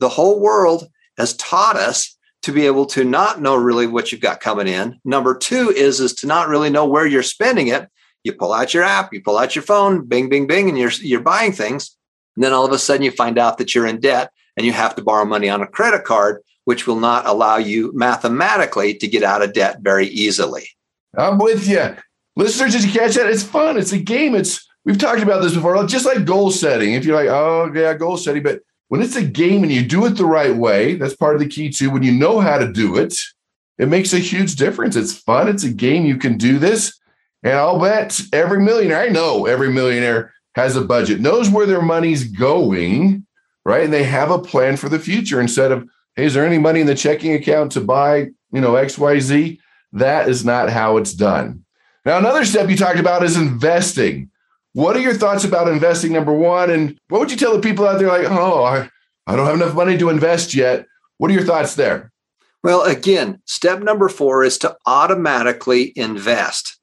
The 0.00 0.08
whole 0.08 0.40
world 0.40 0.88
has 1.16 1.36
taught 1.36 1.76
us 1.76 2.16
to 2.42 2.52
be 2.52 2.66
able 2.66 2.86
to 2.86 3.04
not 3.04 3.40
know 3.40 3.56
really 3.56 3.86
what 3.86 4.12
you've 4.12 4.20
got 4.20 4.40
coming 4.40 4.68
in. 4.68 5.00
Number 5.04 5.36
two 5.36 5.70
is 5.70 6.00
is 6.00 6.14
to 6.14 6.26
not 6.26 6.48
really 6.48 6.70
know 6.70 6.86
where 6.86 7.06
you're 7.06 7.22
spending 7.22 7.68
it. 7.68 7.88
You 8.24 8.32
pull 8.32 8.52
out 8.52 8.74
your 8.74 8.84
app, 8.84 9.12
you 9.12 9.22
pull 9.22 9.38
out 9.38 9.56
your 9.56 9.62
phone, 9.62 10.06
bing, 10.06 10.28
bing, 10.28 10.46
bing, 10.46 10.68
and 10.68 10.78
you're 10.78 10.90
you're 11.00 11.20
buying 11.20 11.52
things. 11.52 11.96
And 12.36 12.44
then 12.44 12.52
all 12.52 12.64
of 12.64 12.72
a 12.72 12.78
sudden 12.78 13.02
you 13.02 13.10
find 13.10 13.38
out 13.38 13.58
that 13.58 13.74
you're 13.74 13.86
in 13.86 14.00
debt 14.00 14.30
and 14.56 14.64
you 14.64 14.72
have 14.72 14.94
to 14.96 15.02
borrow 15.02 15.24
money 15.24 15.48
on 15.48 15.62
a 15.62 15.66
credit 15.66 16.04
card, 16.04 16.42
which 16.64 16.86
will 16.86 17.00
not 17.00 17.26
allow 17.26 17.56
you 17.56 17.92
mathematically 17.94 18.94
to 18.94 19.08
get 19.08 19.22
out 19.22 19.42
of 19.42 19.52
debt 19.52 19.78
very 19.80 20.06
easily. 20.06 20.68
I'm 21.16 21.38
with 21.38 21.66
you. 21.66 21.96
Listeners, 22.36 22.72
did 22.72 22.84
you 22.84 22.92
catch 22.92 23.14
that? 23.16 23.26
It's 23.26 23.42
fun. 23.42 23.76
It's 23.76 23.92
a 23.92 23.98
game. 23.98 24.36
It's 24.36 24.67
we've 24.88 24.98
talked 24.98 25.22
about 25.22 25.42
this 25.42 25.54
before, 25.54 25.84
just 25.84 26.06
like 26.06 26.24
goal 26.24 26.50
setting. 26.50 26.94
If 26.94 27.04
you're 27.04 27.14
like, 27.14 27.28
oh 27.28 27.70
yeah, 27.74 27.92
goal 27.92 28.16
setting, 28.16 28.42
but 28.42 28.62
when 28.88 29.02
it's 29.02 29.16
a 29.16 29.22
game 29.22 29.62
and 29.62 29.70
you 29.70 29.84
do 29.84 30.06
it 30.06 30.12
the 30.12 30.24
right 30.24 30.56
way, 30.56 30.94
that's 30.94 31.14
part 31.14 31.34
of 31.34 31.40
the 31.40 31.48
key 31.48 31.68
too. 31.68 31.90
When 31.90 32.02
you 32.02 32.12
know 32.12 32.40
how 32.40 32.56
to 32.56 32.72
do 32.72 32.96
it, 32.96 33.14
it 33.76 33.88
makes 33.88 34.14
a 34.14 34.18
huge 34.18 34.56
difference. 34.56 34.96
It's 34.96 35.12
fun. 35.12 35.46
It's 35.46 35.62
a 35.62 35.70
game. 35.70 36.06
You 36.06 36.16
can 36.16 36.38
do 36.38 36.58
this. 36.58 36.98
And 37.42 37.52
I'll 37.52 37.78
bet 37.78 38.18
every 38.32 38.60
millionaire, 38.60 39.02
I 39.02 39.08
know 39.08 39.44
every 39.44 39.70
millionaire 39.70 40.32
has 40.54 40.74
a 40.74 40.80
budget, 40.80 41.20
knows 41.20 41.50
where 41.50 41.66
their 41.66 41.82
money's 41.82 42.24
going, 42.24 43.26
right? 43.66 43.84
And 43.84 43.92
they 43.92 44.04
have 44.04 44.30
a 44.30 44.40
plan 44.40 44.78
for 44.78 44.88
the 44.88 44.98
future 44.98 45.38
instead 45.38 45.70
of, 45.70 45.86
hey, 46.16 46.24
is 46.24 46.32
there 46.32 46.46
any 46.46 46.58
money 46.58 46.80
in 46.80 46.86
the 46.86 46.94
checking 46.94 47.34
account 47.34 47.72
to 47.72 47.82
buy, 47.82 48.30
you 48.52 48.60
know, 48.62 48.72
XYZ? 48.72 49.58
That 49.92 50.30
is 50.30 50.46
not 50.46 50.70
how 50.70 50.96
it's 50.96 51.12
done. 51.12 51.64
Now, 52.06 52.16
another 52.16 52.46
step 52.46 52.70
you 52.70 52.76
talked 52.76 52.98
about 52.98 53.22
is 53.22 53.36
investing. 53.36 54.30
What 54.72 54.96
are 54.96 55.00
your 55.00 55.14
thoughts 55.14 55.44
about 55.44 55.68
investing, 55.68 56.12
number 56.12 56.32
one? 56.32 56.70
And 56.70 56.98
what 57.08 57.20
would 57.20 57.30
you 57.30 57.36
tell 57.36 57.54
the 57.54 57.62
people 57.62 57.86
out 57.86 57.98
there 57.98 58.08
like, 58.08 58.30
oh, 58.30 58.62
I, 58.62 58.88
I 59.26 59.36
don't 59.36 59.46
have 59.46 59.56
enough 59.56 59.74
money 59.74 59.96
to 59.98 60.10
invest 60.10 60.54
yet? 60.54 60.86
What 61.16 61.30
are 61.30 61.34
your 61.34 61.44
thoughts 61.44 61.74
there? 61.74 62.12
Well, 62.62 62.82
again, 62.82 63.40
step 63.44 63.80
number 63.80 64.08
four 64.08 64.44
is 64.44 64.58
to 64.58 64.76
automatically 64.86 65.92
invest. 65.96 66.78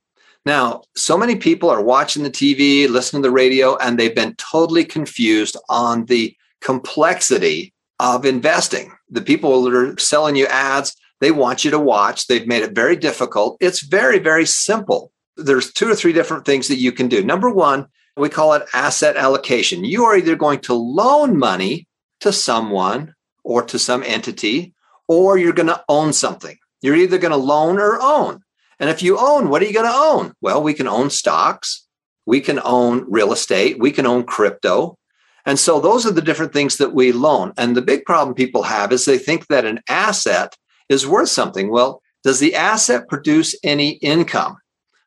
Now, 0.46 0.84
so 0.96 1.18
many 1.18 1.36
people 1.36 1.70
are 1.70 1.82
watching 1.82 2.24
the 2.24 2.30
TV, 2.30 2.88
listening 2.88 3.24
to 3.24 3.30
the 3.30 3.34
radio, 3.34 3.78
and 3.78 3.98
they've 3.98 4.14
been 4.14 4.36
totally 4.36 4.86
confused 4.86 5.58
on 5.70 6.06
the 6.06 6.36
complexity 6.62 7.74
of 8.00 8.26
investing. 8.26 8.92
The 9.10 9.22
people 9.22 9.64
that 9.64 9.74
are 9.74 9.98
selling 9.98 10.36
you 10.36 10.46
ads, 10.48 10.96
they 11.20 11.32
want 11.32 11.66
you 11.66 11.72
to 11.72 11.80
watch. 11.80 12.28
They've 12.28 12.48
made 12.48 12.64
it 12.64 12.74
very 12.74 12.96
difficult. 12.96 13.58
It's 13.60 13.82
very, 13.84 14.20
very 14.20 14.46
simple. 14.46 15.12
There's 15.38 15.72
two 15.72 15.90
or 15.90 15.96
three 15.96 16.14
different 16.14 16.46
things 16.46 16.68
that 16.68 16.78
you 16.78 16.92
can 16.92 17.08
do. 17.08 17.24
Number 17.24 17.50
one, 17.50 17.88
we 18.18 18.30
call 18.30 18.54
it 18.54 18.68
asset 18.74 19.18
allocation. 19.18 19.84
You 19.84 20.06
are 20.06 20.16
either 20.16 20.36
going 20.36 20.60
to 20.62 20.74
loan 20.74 21.38
money 21.38 21.88
to 22.22 22.32
someone 22.32 23.14
or 23.44 23.62
to 23.64 23.78
some 23.78 24.02
entity, 24.04 24.74
or 25.08 25.38
you're 25.38 25.54
going 25.54 25.68
to 25.68 25.84
own 25.90 26.14
something. 26.14 26.58
You're 26.82 26.96
either 26.96 27.18
going 27.18 27.32
to 27.32 27.38
loan 27.38 27.78
or 27.78 28.00
own. 28.02 28.42
And 28.80 28.90
if 28.90 29.04
you 29.04 29.18
own, 29.20 29.50
what 29.50 29.62
are 29.62 29.66
you 29.66 29.74
going 29.74 29.92
to 29.92 29.98
own? 29.98 30.34
Well, 30.42 30.64
we 30.64 30.74
can 30.74 30.88
own 30.88 31.10
stocks, 31.10 31.86
we 32.26 32.42
can 32.42 32.60
own 32.64 33.06
real 33.08 33.32
estate, 33.32 33.80
we 33.80 33.92
can 33.92 34.06
own 34.06 34.24
crypto. 34.24 34.98
And 35.46 35.60
so 35.60 35.80
those 35.80 36.06
are 36.06 36.12
the 36.12 36.22
different 36.22 36.54
things 36.54 36.78
that 36.78 36.94
we 36.94 37.12
loan. 37.12 37.54
And 37.58 37.76
the 37.76 37.82
big 37.82 38.04
problem 38.06 38.34
people 38.34 38.64
have 38.64 38.92
is 38.92 39.06
they 39.06 39.18
think 39.18 39.48
that 39.48 39.66
an 39.66 39.82
asset 39.88 40.56
is 40.90 41.06
worth 41.06 41.30
something. 41.30 41.70
Well, 41.70 42.02
does 42.24 42.40
the 42.40 42.56
asset 42.56 43.08
produce 43.08 43.56
any 43.64 43.92
income? 43.98 44.58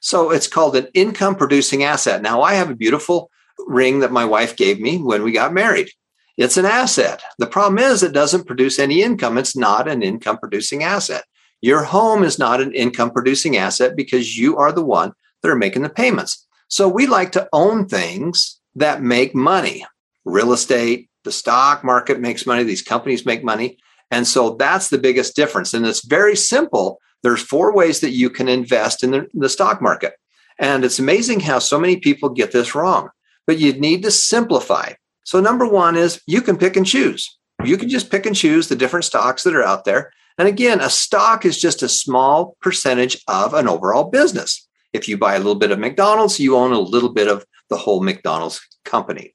So 0.00 0.30
it's 0.30 0.46
called 0.46 0.76
an 0.76 0.88
income 0.94 1.34
producing 1.34 1.84
asset. 1.84 2.22
Now, 2.22 2.42
I 2.42 2.54
have 2.54 2.70
a 2.70 2.76
beautiful 2.76 3.30
ring 3.66 4.00
that 4.00 4.12
my 4.12 4.24
wife 4.24 4.56
gave 4.56 4.80
me 4.80 4.98
when 4.98 5.22
we 5.22 5.32
got 5.32 5.52
married. 5.52 5.90
It's 6.36 6.56
an 6.56 6.66
asset. 6.66 7.20
The 7.38 7.46
problem 7.46 7.78
is 7.78 8.02
it 8.02 8.12
doesn't 8.12 8.46
produce 8.46 8.78
any 8.78 9.02
income. 9.02 9.36
It's 9.36 9.56
not 9.56 9.88
an 9.88 10.02
income 10.02 10.38
producing 10.38 10.84
asset. 10.84 11.24
Your 11.60 11.82
home 11.82 12.22
is 12.22 12.38
not 12.38 12.60
an 12.60 12.72
income 12.72 13.10
producing 13.10 13.56
asset 13.56 13.96
because 13.96 14.38
you 14.38 14.56
are 14.56 14.70
the 14.70 14.84
one 14.84 15.12
that 15.42 15.50
are 15.50 15.56
making 15.56 15.82
the 15.82 15.88
payments. 15.88 16.46
So 16.68 16.88
we 16.88 17.06
like 17.06 17.32
to 17.32 17.48
own 17.52 17.88
things 17.88 18.60
that 18.76 19.02
make 19.02 19.34
money. 19.34 19.84
Real 20.24 20.52
estate, 20.52 21.08
the 21.24 21.32
stock 21.32 21.82
market 21.82 22.20
makes 22.20 22.46
money, 22.46 22.62
these 22.62 22.82
companies 22.82 23.26
make 23.26 23.42
money. 23.42 23.78
And 24.10 24.26
so 24.26 24.50
that's 24.50 24.88
the 24.88 24.98
biggest 24.98 25.34
difference. 25.34 25.74
And 25.74 25.84
it's 25.84 26.04
very 26.04 26.36
simple. 26.36 27.00
There's 27.22 27.42
four 27.42 27.74
ways 27.74 28.00
that 28.00 28.10
you 28.10 28.30
can 28.30 28.48
invest 28.48 29.02
in 29.02 29.10
the, 29.10 29.26
the 29.34 29.48
stock 29.48 29.82
market. 29.82 30.14
And 30.58 30.84
it's 30.84 30.98
amazing 30.98 31.40
how 31.40 31.58
so 31.58 31.78
many 31.78 31.96
people 31.96 32.28
get 32.28 32.52
this 32.52 32.74
wrong. 32.74 33.10
But 33.46 33.58
you 33.58 33.72
need 33.72 34.02
to 34.02 34.10
simplify. 34.10 34.92
So 35.24 35.40
number 35.40 35.66
one 35.66 35.96
is 35.96 36.20
you 36.26 36.42
can 36.42 36.56
pick 36.56 36.76
and 36.76 36.86
choose. 36.86 37.38
You 37.64 37.76
can 37.76 37.88
just 37.88 38.10
pick 38.10 38.26
and 38.26 38.36
choose 38.36 38.68
the 38.68 38.76
different 38.76 39.04
stocks 39.04 39.42
that 39.42 39.54
are 39.54 39.64
out 39.64 39.84
there. 39.84 40.12
And 40.38 40.46
again, 40.46 40.80
a 40.80 40.88
stock 40.88 41.44
is 41.44 41.60
just 41.60 41.82
a 41.82 41.88
small 41.88 42.56
percentage 42.60 43.22
of 43.26 43.54
an 43.54 43.68
overall 43.68 44.04
business. 44.04 44.68
If 44.92 45.08
you 45.08 45.18
buy 45.18 45.34
a 45.34 45.38
little 45.38 45.56
bit 45.56 45.72
of 45.72 45.78
McDonald's, 45.78 46.38
you 46.38 46.56
own 46.56 46.72
a 46.72 46.78
little 46.78 47.12
bit 47.12 47.28
of 47.28 47.44
the 47.68 47.76
whole 47.76 48.00
McDonald's 48.00 48.60
company. 48.84 49.34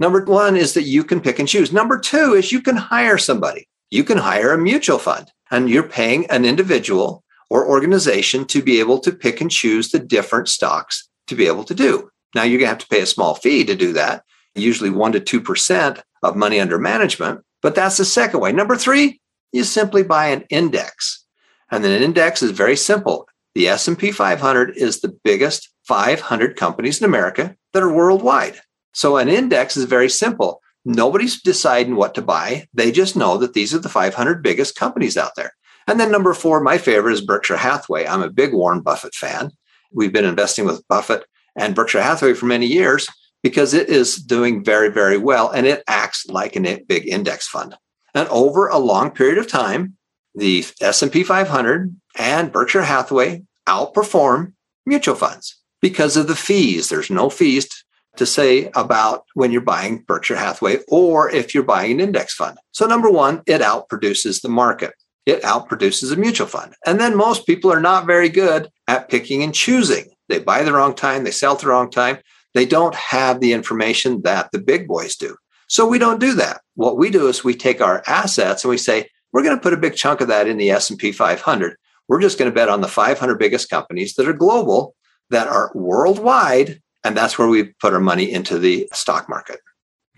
Number 0.00 0.24
one 0.24 0.56
is 0.56 0.74
that 0.74 0.82
you 0.84 1.04
can 1.04 1.20
pick 1.20 1.38
and 1.38 1.48
choose. 1.48 1.72
Number 1.72 1.98
two 1.98 2.34
is 2.34 2.52
you 2.52 2.62
can 2.62 2.76
hire 2.76 3.18
somebody. 3.18 3.68
You 3.90 4.04
can 4.04 4.18
hire 4.18 4.52
a 4.52 4.58
mutual 4.58 4.98
fund 4.98 5.30
and 5.50 5.68
you're 5.68 5.82
paying 5.82 6.28
an 6.30 6.44
individual 6.44 7.24
or 7.50 7.68
organization 7.68 8.44
to 8.46 8.62
be 8.62 8.80
able 8.80 8.98
to 9.00 9.12
pick 9.12 9.40
and 9.40 9.50
choose 9.50 9.90
the 9.90 9.98
different 9.98 10.48
stocks 10.48 11.08
to 11.26 11.34
be 11.34 11.46
able 11.46 11.64
to 11.64 11.74
do. 11.74 12.10
Now 12.34 12.42
you're 12.42 12.58
going 12.58 12.66
to 12.66 12.74
have 12.74 12.78
to 12.78 12.88
pay 12.88 13.00
a 13.00 13.06
small 13.06 13.34
fee 13.34 13.64
to 13.64 13.74
do 13.74 13.92
that, 13.94 14.24
usually 14.54 14.90
1 14.90 15.12
to 15.12 15.20
2% 15.20 16.02
of 16.22 16.36
money 16.36 16.60
under 16.60 16.78
management, 16.78 17.40
but 17.62 17.74
that's 17.74 17.96
the 17.96 18.04
second 18.04 18.40
way. 18.40 18.52
Number 18.52 18.76
3, 18.76 19.20
you 19.52 19.64
simply 19.64 20.02
buy 20.02 20.26
an 20.26 20.44
index. 20.50 21.24
And 21.70 21.84
an 21.84 22.02
index 22.02 22.42
is 22.42 22.50
very 22.50 22.76
simple. 22.76 23.28
The 23.54 23.68
S&P 23.68 24.12
500 24.12 24.76
is 24.76 25.00
the 25.00 25.16
biggest 25.24 25.68
500 25.86 26.56
companies 26.56 27.00
in 27.00 27.06
America 27.06 27.56
that 27.72 27.82
are 27.82 27.92
worldwide. 27.92 28.60
So 28.92 29.16
an 29.16 29.28
index 29.28 29.76
is 29.76 29.84
very 29.84 30.08
simple. 30.08 30.60
Nobody's 30.88 31.42
deciding 31.42 31.96
what 31.96 32.14
to 32.14 32.22
buy. 32.22 32.66
They 32.72 32.90
just 32.90 33.14
know 33.14 33.36
that 33.36 33.52
these 33.52 33.74
are 33.74 33.78
the 33.78 33.90
500 33.90 34.42
biggest 34.42 34.74
companies 34.74 35.18
out 35.18 35.32
there. 35.36 35.52
And 35.86 36.00
then 36.00 36.10
number 36.10 36.32
four, 36.32 36.60
my 36.62 36.78
favorite 36.78 37.12
is 37.12 37.20
Berkshire 37.20 37.58
Hathaway. 37.58 38.06
I'm 38.06 38.22
a 38.22 38.30
big 38.30 38.54
Warren 38.54 38.80
Buffett 38.80 39.14
fan. 39.14 39.50
We've 39.92 40.14
been 40.14 40.24
investing 40.24 40.64
with 40.64 40.88
Buffett 40.88 41.26
and 41.54 41.74
Berkshire 41.74 42.00
Hathaway 42.00 42.32
for 42.32 42.46
many 42.46 42.64
years 42.64 43.06
because 43.42 43.74
it 43.74 43.90
is 43.90 44.16
doing 44.16 44.64
very, 44.64 44.88
very 44.88 45.18
well 45.18 45.50
and 45.50 45.66
it 45.66 45.84
acts 45.86 46.24
like 46.30 46.56
a 46.56 46.82
big 46.88 47.06
index 47.06 47.46
fund. 47.46 47.76
And 48.14 48.26
over 48.30 48.68
a 48.68 48.78
long 48.78 49.10
period 49.10 49.36
of 49.36 49.46
time, 49.46 49.98
the 50.34 50.64
S&P 50.80 51.22
500 51.22 51.94
and 52.16 52.50
Berkshire 52.50 52.84
Hathaway 52.84 53.42
outperform 53.66 54.54
mutual 54.86 55.16
funds 55.16 55.54
because 55.82 56.16
of 56.16 56.28
the 56.28 56.34
fees. 56.34 56.88
There's 56.88 57.10
no 57.10 57.28
fees 57.28 57.84
to 58.18 58.26
say 58.26 58.70
about 58.74 59.24
when 59.34 59.50
you're 59.50 59.60
buying 59.60 60.04
Berkshire 60.06 60.36
Hathaway 60.36 60.78
or 60.88 61.30
if 61.30 61.54
you're 61.54 61.62
buying 61.64 61.92
an 61.92 62.00
index 62.00 62.34
fund. 62.34 62.58
So 62.72 62.86
number 62.86 63.10
1, 63.10 63.42
it 63.46 63.60
outproduces 63.60 64.42
the 64.42 64.48
market. 64.48 64.92
It 65.26 65.42
outproduces 65.42 66.12
a 66.12 66.16
mutual 66.16 66.46
fund. 66.46 66.74
And 66.86 67.00
then 67.00 67.16
most 67.16 67.46
people 67.46 67.72
are 67.72 67.80
not 67.80 68.06
very 68.06 68.28
good 68.28 68.68
at 68.86 69.08
picking 69.08 69.42
and 69.42 69.54
choosing. 69.54 70.10
They 70.28 70.38
buy 70.38 70.62
the 70.62 70.72
wrong 70.72 70.94
time, 70.94 71.24
they 71.24 71.30
sell 71.30 71.54
at 71.54 71.60
the 71.60 71.68
wrong 71.68 71.90
time. 71.90 72.18
They 72.54 72.66
don't 72.66 72.94
have 72.94 73.40
the 73.40 73.52
information 73.52 74.22
that 74.22 74.50
the 74.52 74.58
big 74.58 74.88
boys 74.88 75.16
do. 75.16 75.36
So 75.68 75.86
we 75.86 75.98
don't 75.98 76.20
do 76.20 76.34
that. 76.34 76.62
What 76.74 76.96
we 76.96 77.10
do 77.10 77.28
is 77.28 77.44
we 77.44 77.54
take 77.54 77.80
our 77.80 78.02
assets 78.06 78.64
and 78.64 78.70
we 78.70 78.78
say, 78.78 79.08
we're 79.32 79.42
going 79.42 79.56
to 79.56 79.62
put 79.62 79.74
a 79.74 79.78
big 79.78 79.94
chunk 79.94 80.22
of 80.22 80.28
that 80.28 80.48
in 80.48 80.56
the 80.56 80.70
S&P 80.70 81.12
500. 81.12 81.76
We're 82.08 82.22
just 82.22 82.38
going 82.38 82.50
to 82.50 82.54
bet 82.54 82.70
on 82.70 82.80
the 82.80 82.88
500 82.88 83.38
biggest 83.38 83.68
companies 83.68 84.14
that 84.14 84.26
are 84.26 84.32
global, 84.32 84.94
that 85.28 85.46
are 85.46 85.70
worldwide, 85.74 86.80
and 87.08 87.16
that's 87.16 87.38
where 87.38 87.48
we 87.48 87.64
put 87.80 87.92
our 87.92 88.00
money 88.00 88.30
into 88.30 88.58
the 88.58 88.88
stock 88.92 89.28
market. 89.28 89.60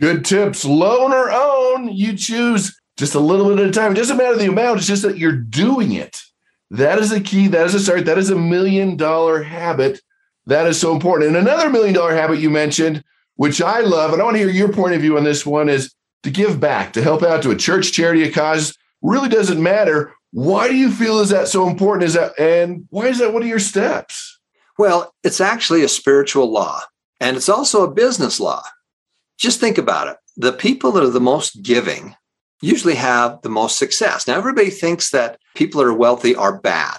Good 0.00 0.24
tips. 0.24 0.64
Loan 0.64 1.12
or 1.12 1.30
own, 1.30 1.92
you 1.92 2.16
choose 2.16 2.78
just 2.96 3.14
a 3.14 3.20
little 3.20 3.48
bit 3.48 3.58
at 3.58 3.68
a 3.68 3.72
time. 3.72 3.92
It 3.92 3.96
doesn't 3.96 4.16
matter 4.16 4.36
the 4.36 4.48
amount, 4.48 4.78
it's 4.78 4.86
just 4.86 5.02
that 5.02 5.18
you're 5.18 5.32
doing 5.32 5.92
it. 5.92 6.20
That 6.70 6.98
is 6.98 7.10
a 7.10 7.20
key. 7.20 7.48
That 7.48 7.66
is 7.66 7.74
a 7.74 7.80
start. 7.80 8.04
That 8.04 8.18
is 8.18 8.30
a 8.30 8.36
million 8.36 8.96
dollar 8.96 9.42
habit. 9.42 10.00
That 10.46 10.66
is 10.66 10.80
so 10.80 10.92
important. 10.92 11.28
And 11.28 11.36
another 11.36 11.68
million 11.68 11.94
dollar 11.94 12.14
habit 12.14 12.38
you 12.38 12.50
mentioned 12.50 13.02
which 13.40 13.62
I 13.62 13.80
love, 13.80 14.12
and 14.12 14.20
I 14.20 14.24
want 14.26 14.34
to 14.34 14.42
hear 14.42 14.50
your 14.50 14.70
point 14.70 14.94
of 14.94 15.00
view 15.00 15.16
on 15.16 15.24
this 15.24 15.46
one, 15.46 15.70
is 15.70 15.94
to 16.24 16.30
give 16.30 16.60
back, 16.60 16.92
to 16.92 17.00
help 17.00 17.22
out 17.22 17.42
to 17.42 17.50
a 17.50 17.56
church, 17.56 17.90
charity, 17.90 18.22
a 18.22 18.30
cause. 18.30 18.76
Really 19.00 19.30
doesn't 19.30 19.62
matter. 19.62 20.12
Why 20.30 20.68
do 20.68 20.76
you 20.76 20.90
feel 20.90 21.20
is 21.20 21.30
that 21.30 21.48
so 21.48 21.66
important? 21.66 22.04
Is 22.04 22.12
that 22.12 22.38
and 22.38 22.86
why 22.90 23.06
is 23.06 23.18
that 23.18 23.32
one 23.32 23.40
of 23.40 23.48
your 23.48 23.58
steps? 23.58 24.29
Well, 24.80 25.14
it's 25.22 25.42
actually 25.42 25.82
a 25.82 25.88
spiritual 25.88 26.50
law, 26.50 26.80
and 27.20 27.36
it's 27.36 27.50
also 27.50 27.84
a 27.84 27.90
business 27.92 28.40
law. 28.40 28.62
Just 29.38 29.60
think 29.60 29.76
about 29.76 30.08
it. 30.08 30.16
The 30.38 30.54
people 30.54 30.90
that 30.92 31.02
are 31.02 31.10
the 31.10 31.20
most 31.20 31.60
giving 31.62 32.16
usually 32.62 32.94
have 32.94 33.42
the 33.42 33.50
most 33.50 33.76
success. 33.76 34.26
Now, 34.26 34.38
everybody 34.38 34.70
thinks 34.70 35.10
that 35.10 35.38
people 35.54 35.82
that 35.82 35.88
are 35.88 35.92
wealthy 35.92 36.34
are 36.34 36.58
bad. 36.58 36.96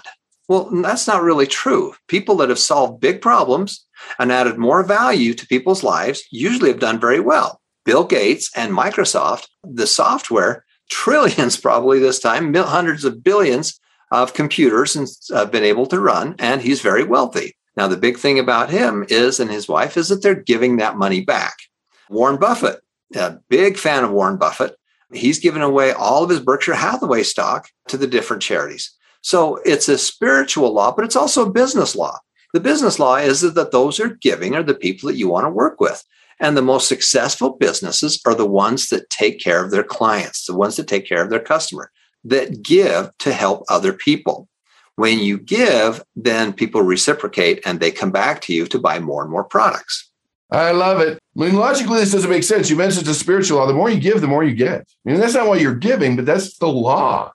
Well, 0.48 0.68
that's 0.70 1.08
not 1.08 1.24
really 1.24 1.48
true. 1.48 1.94
People 2.06 2.36
that 2.36 2.50
have 2.50 2.60
solved 2.60 3.00
big 3.00 3.20
problems 3.20 3.84
and 4.16 4.30
added 4.30 4.58
more 4.58 4.84
value 4.84 5.34
to 5.34 5.46
people's 5.48 5.82
lives 5.82 6.22
usually 6.30 6.70
have 6.70 6.78
done 6.78 7.00
very 7.00 7.18
well. 7.18 7.60
Bill 7.84 8.04
Gates 8.04 8.48
and 8.54 8.72
Microsoft, 8.72 9.48
the 9.64 9.88
software, 9.88 10.64
trillions 10.88 11.56
probably 11.56 11.98
this 11.98 12.20
time, 12.20 12.54
hundreds 12.54 13.04
of 13.04 13.24
billions 13.24 13.80
of 14.12 14.34
computers 14.34 14.94
have 14.94 15.36
uh, 15.36 15.46
been 15.46 15.64
able 15.64 15.86
to 15.86 15.98
run, 15.98 16.36
and 16.38 16.62
he's 16.62 16.80
very 16.80 17.02
wealthy. 17.02 17.56
Now, 17.76 17.88
the 17.88 17.96
big 17.96 18.18
thing 18.18 18.38
about 18.38 18.70
him 18.70 19.04
is, 19.08 19.40
and 19.40 19.50
his 19.50 19.68
wife, 19.68 19.96
is 19.96 20.08
that 20.08 20.22
they're 20.22 20.34
giving 20.34 20.76
that 20.76 20.96
money 20.96 21.22
back. 21.22 21.54
Warren 22.10 22.38
Buffett, 22.38 22.80
a 23.14 23.38
big 23.48 23.78
fan 23.78 24.04
of 24.04 24.10
Warren 24.10 24.36
Buffett, 24.36 24.76
he's 25.12 25.38
given 25.38 25.62
away 25.62 25.92
all 25.92 26.22
of 26.22 26.30
his 26.30 26.40
Berkshire 26.40 26.74
Hathaway 26.74 27.22
stock 27.22 27.68
to 27.88 27.96
the 27.96 28.06
different 28.06 28.42
charities. 28.42 28.90
So 29.22 29.56
it's 29.64 29.88
a 29.88 29.96
spiritual 29.96 30.72
law, 30.72 30.92
but 30.92 31.04
it's 31.04 31.16
also 31.16 31.46
a 31.46 31.52
business 31.52 31.94
law. 31.94 32.18
The 32.52 32.60
business 32.60 32.98
law 32.98 33.16
is 33.16 33.40
that 33.40 33.72
those 33.72 33.96
who 33.96 34.04
are 34.04 34.18
giving 34.20 34.54
are 34.54 34.62
the 34.62 34.74
people 34.74 35.08
that 35.08 35.16
you 35.16 35.28
want 35.28 35.46
to 35.46 35.50
work 35.50 35.80
with. 35.80 36.04
And 36.40 36.56
the 36.56 36.62
most 36.62 36.88
successful 36.88 37.50
businesses 37.50 38.20
are 38.26 38.34
the 38.34 38.46
ones 38.46 38.88
that 38.88 39.08
take 39.10 39.40
care 39.40 39.64
of 39.64 39.70
their 39.70 39.84
clients, 39.84 40.44
the 40.44 40.56
ones 40.56 40.76
that 40.76 40.88
take 40.88 41.06
care 41.06 41.22
of 41.22 41.30
their 41.30 41.40
customer, 41.40 41.90
that 42.24 42.62
give 42.62 43.10
to 43.18 43.32
help 43.32 43.64
other 43.68 43.92
people. 43.92 44.48
When 44.96 45.18
you 45.18 45.38
give, 45.38 46.02
then 46.16 46.52
people 46.52 46.82
reciprocate 46.82 47.60
and 47.64 47.80
they 47.80 47.90
come 47.90 48.10
back 48.10 48.40
to 48.42 48.54
you 48.54 48.66
to 48.66 48.78
buy 48.78 48.98
more 48.98 49.22
and 49.22 49.30
more 49.30 49.44
products. 49.44 50.10
I 50.50 50.72
love 50.72 51.00
it. 51.00 51.18
I 51.36 51.40
mean, 51.40 51.54
logically, 51.54 52.00
this 52.00 52.12
doesn't 52.12 52.28
make 52.28 52.44
sense. 52.44 52.68
You 52.68 52.76
mentioned 52.76 53.06
the 53.06 53.14
spiritual 53.14 53.58
law. 53.58 53.66
The 53.66 53.72
more 53.72 53.88
you 53.88 53.98
give, 53.98 54.20
the 54.20 54.28
more 54.28 54.44
you 54.44 54.54
get. 54.54 54.82
I 54.82 55.10
mean, 55.10 55.18
that's 55.18 55.32
not 55.32 55.48
why 55.48 55.56
you're 55.56 55.74
giving, 55.74 56.14
but 56.14 56.26
that's 56.26 56.58
the 56.58 56.68
law. 56.68 57.32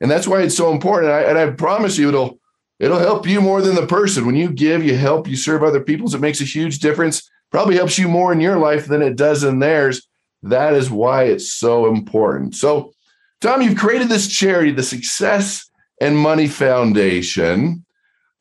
And 0.00 0.08
that's 0.08 0.28
why 0.28 0.42
it's 0.42 0.56
so 0.56 0.70
important. 0.70 1.10
And 1.10 1.20
I, 1.20 1.22
and 1.28 1.38
I 1.38 1.50
promise 1.50 1.98
you, 1.98 2.08
it'll 2.08 2.38
it'll 2.78 2.98
help 2.98 3.26
you 3.26 3.40
more 3.40 3.60
than 3.60 3.74
the 3.74 3.86
person. 3.86 4.24
When 4.24 4.36
you 4.36 4.50
give, 4.50 4.84
you 4.84 4.96
help, 4.96 5.26
you 5.26 5.36
serve 5.36 5.64
other 5.64 5.80
people. 5.80 6.12
It 6.14 6.20
makes 6.20 6.40
a 6.40 6.44
huge 6.44 6.78
difference. 6.78 7.28
Probably 7.50 7.76
helps 7.76 7.98
you 7.98 8.08
more 8.08 8.32
in 8.32 8.40
your 8.40 8.58
life 8.58 8.86
than 8.86 9.02
it 9.02 9.16
does 9.16 9.42
in 9.42 9.58
theirs. 9.58 10.06
That 10.44 10.74
is 10.74 10.90
why 10.90 11.24
it's 11.24 11.52
so 11.52 11.86
important. 11.86 12.54
So 12.54 12.92
Tom, 13.40 13.62
you've 13.62 13.78
created 13.78 14.08
this 14.08 14.28
charity, 14.28 14.70
the 14.70 14.82
Success 14.82 15.68
and 16.00 16.16
Money 16.16 16.48
Foundation. 16.48 17.84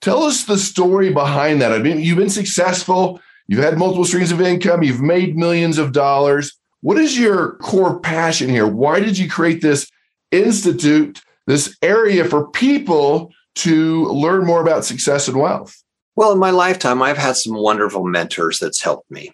Tell 0.01 0.23
us 0.23 0.43
the 0.43 0.57
story 0.57 1.11
behind 1.11 1.61
that. 1.61 1.71
I 1.71 1.79
mean, 1.79 1.99
you've 1.99 2.17
been 2.17 2.29
successful, 2.29 3.21
you've 3.47 3.63
had 3.63 3.77
multiple 3.77 4.05
streams 4.05 4.31
of 4.31 4.41
income, 4.41 4.83
you've 4.83 5.01
made 5.01 5.37
millions 5.37 5.77
of 5.77 5.93
dollars. 5.93 6.53
What 6.81 6.97
is 6.97 7.17
your 7.17 7.53
core 7.57 7.99
passion 7.99 8.49
here? 8.49 8.67
Why 8.67 8.99
did 8.99 9.17
you 9.17 9.29
create 9.29 9.61
this 9.61 9.89
institute, 10.31 11.21
this 11.47 11.77
area 11.81 12.25
for 12.25 12.49
people 12.49 13.31
to 13.55 14.05
learn 14.05 14.45
more 14.45 14.61
about 14.61 14.83
success 14.83 15.27
and 15.27 15.39
wealth? 15.39 15.81
Well, 16.15 16.31
in 16.31 16.39
my 16.39 16.51
lifetime, 16.51 17.01
I've 17.01 17.17
had 17.17 17.37
some 17.37 17.55
wonderful 17.55 18.03
mentors 18.03 18.59
that's 18.59 18.81
helped 18.81 19.09
me. 19.09 19.31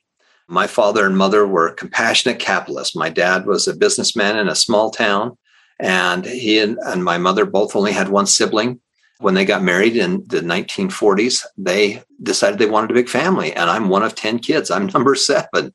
My 0.47 0.67
father 0.67 1.05
and 1.05 1.17
mother 1.17 1.45
were 1.45 1.73
compassionate 1.73 2.39
capitalists. 2.39 2.95
My 2.95 3.09
dad 3.09 3.45
was 3.45 3.67
a 3.67 3.75
businessman 3.75 4.37
in 4.37 4.47
a 4.47 4.55
small 4.55 4.89
town, 4.89 5.37
and 5.79 6.25
he 6.25 6.59
and, 6.59 6.77
and 6.85 7.03
my 7.03 7.17
mother 7.17 7.45
both 7.45 7.75
only 7.75 7.91
had 7.91 8.09
one 8.09 8.25
sibling. 8.25 8.79
When 9.19 9.33
they 9.33 9.43
got 9.43 9.63
married 9.63 9.97
in 9.97 10.23
the 10.27 10.39
1940s, 10.39 11.45
they 11.57 12.03
decided 12.23 12.57
they 12.57 12.65
wanted 12.65 12.91
a 12.91 12.93
big 12.93 13.09
family, 13.09 13.51
and 13.53 13.69
I'm 13.69 13.89
one 13.89 14.03
of 14.03 14.15
10 14.15 14.39
kids. 14.39 14.71
I'm 14.71 14.87
number 14.93 15.15
seven. 15.15 15.73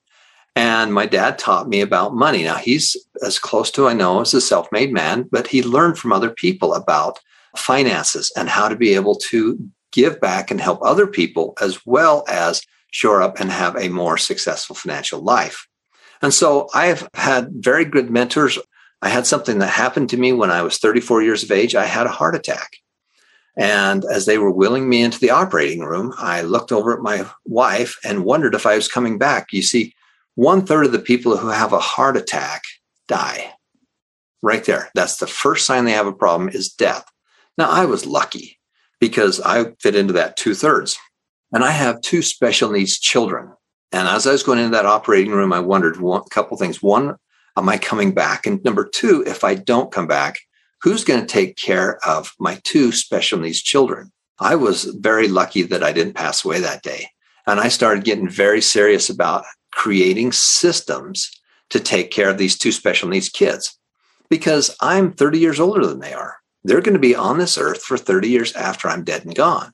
And 0.56 0.94
my 0.94 1.06
dad 1.06 1.38
taught 1.38 1.68
me 1.68 1.80
about 1.80 2.14
money. 2.14 2.44
Now, 2.44 2.56
he's 2.56 2.96
as 3.24 3.38
close 3.38 3.70
to 3.72 3.88
I 3.88 3.92
know 3.92 4.20
as 4.20 4.34
a 4.34 4.40
self 4.40 4.70
made 4.70 4.92
man, 4.92 5.28
but 5.30 5.48
he 5.48 5.62
learned 5.62 5.98
from 5.98 6.12
other 6.12 6.30
people 6.30 6.74
about 6.74 7.18
finances 7.56 8.32
and 8.36 8.48
how 8.48 8.68
to 8.68 8.76
be 8.76 8.94
able 8.94 9.16
to 9.16 9.58
give 9.92 10.20
back 10.20 10.50
and 10.50 10.60
help 10.60 10.80
other 10.82 11.06
people 11.06 11.54
as 11.60 11.84
well 11.86 12.24
as 12.28 12.62
shore 12.90 13.22
up 13.22 13.40
and 13.40 13.50
have 13.50 13.76
a 13.76 13.88
more 13.88 14.16
successful 14.16 14.76
financial 14.76 15.20
life. 15.20 15.66
And 16.22 16.32
so 16.32 16.68
I've 16.74 17.08
had 17.14 17.50
very 17.52 17.84
good 17.84 18.10
mentors. 18.10 18.58
I 19.02 19.08
had 19.08 19.26
something 19.26 19.58
that 19.58 19.68
happened 19.68 20.10
to 20.10 20.16
me 20.16 20.32
when 20.32 20.50
I 20.50 20.62
was 20.62 20.78
34 20.78 21.22
years 21.22 21.42
of 21.42 21.50
age. 21.50 21.74
I 21.74 21.84
had 21.84 22.06
a 22.06 22.10
heart 22.10 22.34
attack. 22.34 22.76
And 23.56 24.04
as 24.04 24.26
they 24.26 24.38
were 24.38 24.50
wheeling 24.50 24.88
me 24.88 25.02
into 25.02 25.20
the 25.20 25.30
operating 25.30 25.80
room, 25.80 26.12
I 26.18 26.42
looked 26.42 26.72
over 26.72 26.92
at 26.92 27.02
my 27.02 27.26
wife 27.44 27.98
and 28.04 28.24
wondered 28.24 28.54
if 28.54 28.66
I 28.66 28.76
was 28.76 28.88
coming 28.88 29.18
back. 29.18 29.52
You 29.52 29.62
see, 29.62 29.94
one 30.34 30.66
third 30.66 30.86
of 30.86 30.92
the 30.92 30.98
people 30.98 31.36
who 31.36 31.48
have 31.48 31.72
a 31.72 31.78
heart 31.78 32.16
attack 32.16 32.62
die. 33.06 33.52
Right 34.42 34.64
there. 34.64 34.90
That's 34.94 35.16
the 35.16 35.26
first 35.26 35.66
sign 35.66 35.84
they 35.84 35.92
have 35.92 36.06
a 36.06 36.12
problem 36.12 36.48
is 36.48 36.72
death. 36.72 37.04
Now, 37.56 37.70
I 37.70 37.84
was 37.84 38.06
lucky 38.06 38.58
because 39.00 39.40
I 39.40 39.72
fit 39.80 39.94
into 39.94 40.12
that 40.14 40.36
two 40.36 40.54
thirds. 40.54 40.98
And 41.52 41.62
I 41.62 41.70
have 41.70 42.00
two 42.00 42.20
special 42.20 42.70
needs 42.72 42.98
children. 42.98 43.52
And 43.92 44.08
as 44.08 44.26
I 44.26 44.32
was 44.32 44.42
going 44.42 44.58
into 44.58 44.72
that 44.72 44.86
operating 44.86 45.32
room, 45.32 45.52
I 45.52 45.60
wondered 45.60 46.00
one 46.00 46.22
couple 46.30 46.56
things. 46.56 46.82
One, 46.82 47.16
am 47.56 47.68
I 47.68 47.78
coming 47.78 48.12
back? 48.12 48.46
And 48.46 48.62
number 48.64 48.84
two, 48.84 49.24
if 49.26 49.44
I 49.44 49.54
don't 49.54 49.92
come 49.92 50.06
back, 50.06 50.38
who's 50.82 51.04
going 51.04 51.20
to 51.20 51.26
take 51.26 51.56
care 51.56 51.98
of 52.06 52.32
my 52.38 52.60
two 52.64 52.92
special 52.92 53.38
needs 53.38 53.62
children? 53.62 54.12
I 54.38 54.56
was 54.56 54.84
very 54.84 55.28
lucky 55.28 55.62
that 55.62 55.82
I 55.82 55.92
didn't 55.92 56.14
pass 56.14 56.44
away 56.44 56.60
that 56.60 56.82
day. 56.82 57.08
And 57.46 57.60
I 57.60 57.68
started 57.68 58.04
getting 58.04 58.28
very 58.28 58.60
serious 58.60 59.08
about 59.08 59.44
creating 59.70 60.32
systems 60.32 61.30
to 61.70 61.80
take 61.80 62.10
care 62.10 62.28
of 62.28 62.38
these 62.38 62.58
two 62.58 62.72
special 62.72 63.08
needs 63.08 63.28
kids 63.28 63.78
because 64.28 64.74
I'm 64.80 65.12
30 65.12 65.38
years 65.38 65.60
older 65.60 65.86
than 65.86 66.00
they 66.00 66.12
are. 66.12 66.36
They're 66.64 66.80
going 66.80 66.94
to 66.94 67.00
be 67.00 67.14
on 67.14 67.38
this 67.38 67.58
earth 67.58 67.82
for 67.82 67.96
30 67.96 68.28
years 68.28 68.52
after 68.54 68.88
I'm 68.88 69.04
dead 69.04 69.24
and 69.24 69.34
gone. 69.34 69.72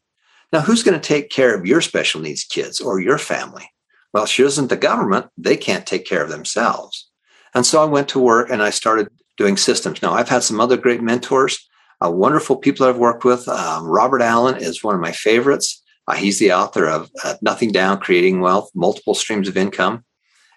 Now, 0.52 0.60
who's 0.60 0.82
going 0.82 1.00
to 1.00 1.06
take 1.06 1.30
care 1.30 1.54
of 1.54 1.66
your 1.66 1.80
special 1.80 2.20
needs 2.20 2.44
kids 2.44 2.80
or 2.80 3.00
your 3.00 3.18
family? 3.18 3.70
Well, 4.12 4.26
she 4.26 4.42
isn't 4.42 4.68
the 4.68 4.76
government. 4.76 5.26
They 5.36 5.56
can't 5.56 5.86
take 5.86 6.04
care 6.04 6.22
of 6.24 6.30
themselves. 6.30 7.09
And 7.54 7.66
so 7.66 7.82
I 7.82 7.86
went 7.86 8.08
to 8.10 8.18
work 8.20 8.50
and 8.50 8.62
I 8.62 8.70
started 8.70 9.08
doing 9.36 9.56
systems. 9.56 10.02
Now, 10.02 10.12
I've 10.12 10.28
had 10.28 10.42
some 10.42 10.60
other 10.60 10.76
great 10.76 11.02
mentors, 11.02 11.68
uh, 12.04 12.10
wonderful 12.10 12.56
people 12.56 12.86
I've 12.86 12.98
worked 12.98 13.24
with. 13.24 13.48
Um, 13.48 13.86
Robert 13.86 14.22
Allen 14.22 14.56
is 14.56 14.84
one 14.84 14.94
of 14.94 15.00
my 15.00 15.12
favorites. 15.12 15.82
Uh, 16.06 16.14
he's 16.14 16.38
the 16.38 16.52
author 16.52 16.86
of 16.86 17.10
uh, 17.24 17.34
Nothing 17.42 17.72
Down, 17.72 17.98
Creating 18.00 18.40
Wealth, 18.40 18.70
Multiple 18.74 19.14
Streams 19.14 19.48
of 19.48 19.56
Income. 19.56 20.04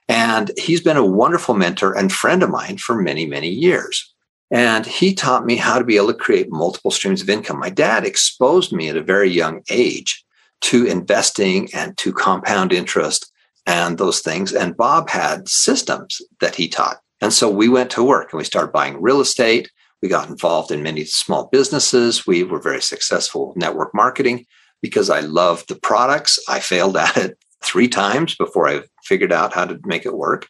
And 0.09 0.51
he's 0.57 0.81
been 0.81 0.97
a 0.97 1.05
wonderful 1.05 1.55
mentor 1.55 1.97
and 1.97 2.11
friend 2.11 2.43
of 2.43 2.49
mine 2.49 2.77
for 2.77 2.95
many, 2.95 3.25
many 3.25 3.49
years. 3.49 4.13
And 4.51 4.85
he 4.85 5.15
taught 5.15 5.45
me 5.45 5.55
how 5.55 5.79
to 5.79 5.85
be 5.85 5.97
able 5.97 6.07
to 6.07 6.13
create 6.13 6.51
multiple 6.51 6.91
streams 6.91 7.21
of 7.21 7.29
income. 7.29 7.59
My 7.59 7.69
dad 7.69 8.05
exposed 8.05 8.71
me 8.71 8.89
at 8.89 8.97
a 8.97 9.03
very 9.03 9.29
young 9.29 9.61
age 9.69 10.23
to 10.61 10.85
investing 10.85 11.69
and 11.73 11.97
to 11.97 12.13
compound 12.13 12.71
interest 12.71 13.31
and 13.65 13.97
those 13.97 14.19
things. 14.19 14.53
And 14.53 14.77
Bob 14.77 15.09
had 15.09 15.47
systems 15.47 16.21
that 16.39 16.55
he 16.55 16.67
taught. 16.67 16.97
And 17.21 17.31
so 17.31 17.49
we 17.49 17.69
went 17.69 17.89
to 17.91 18.03
work 18.03 18.31
and 18.31 18.37
we 18.37 18.43
started 18.43 18.71
buying 18.71 19.01
real 19.01 19.21
estate. 19.21 19.71
We 20.01 20.09
got 20.09 20.29
involved 20.29 20.71
in 20.71 20.83
many 20.83 21.05
small 21.05 21.47
businesses. 21.51 22.27
We 22.27 22.43
were 22.43 22.59
very 22.59 22.81
successful 22.81 23.53
network 23.55 23.95
marketing 23.95 24.45
because 24.81 25.09
I 25.09 25.21
loved 25.21 25.69
the 25.69 25.75
products. 25.75 26.37
I 26.49 26.59
failed 26.59 26.97
at 26.97 27.15
it 27.17 27.37
three 27.63 27.87
times 27.87 28.35
before 28.35 28.67
I 28.67 28.81
figured 29.03 29.31
out 29.31 29.53
how 29.53 29.65
to 29.65 29.79
make 29.85 30.05
it 30.05 30.17
work 30.17 30.47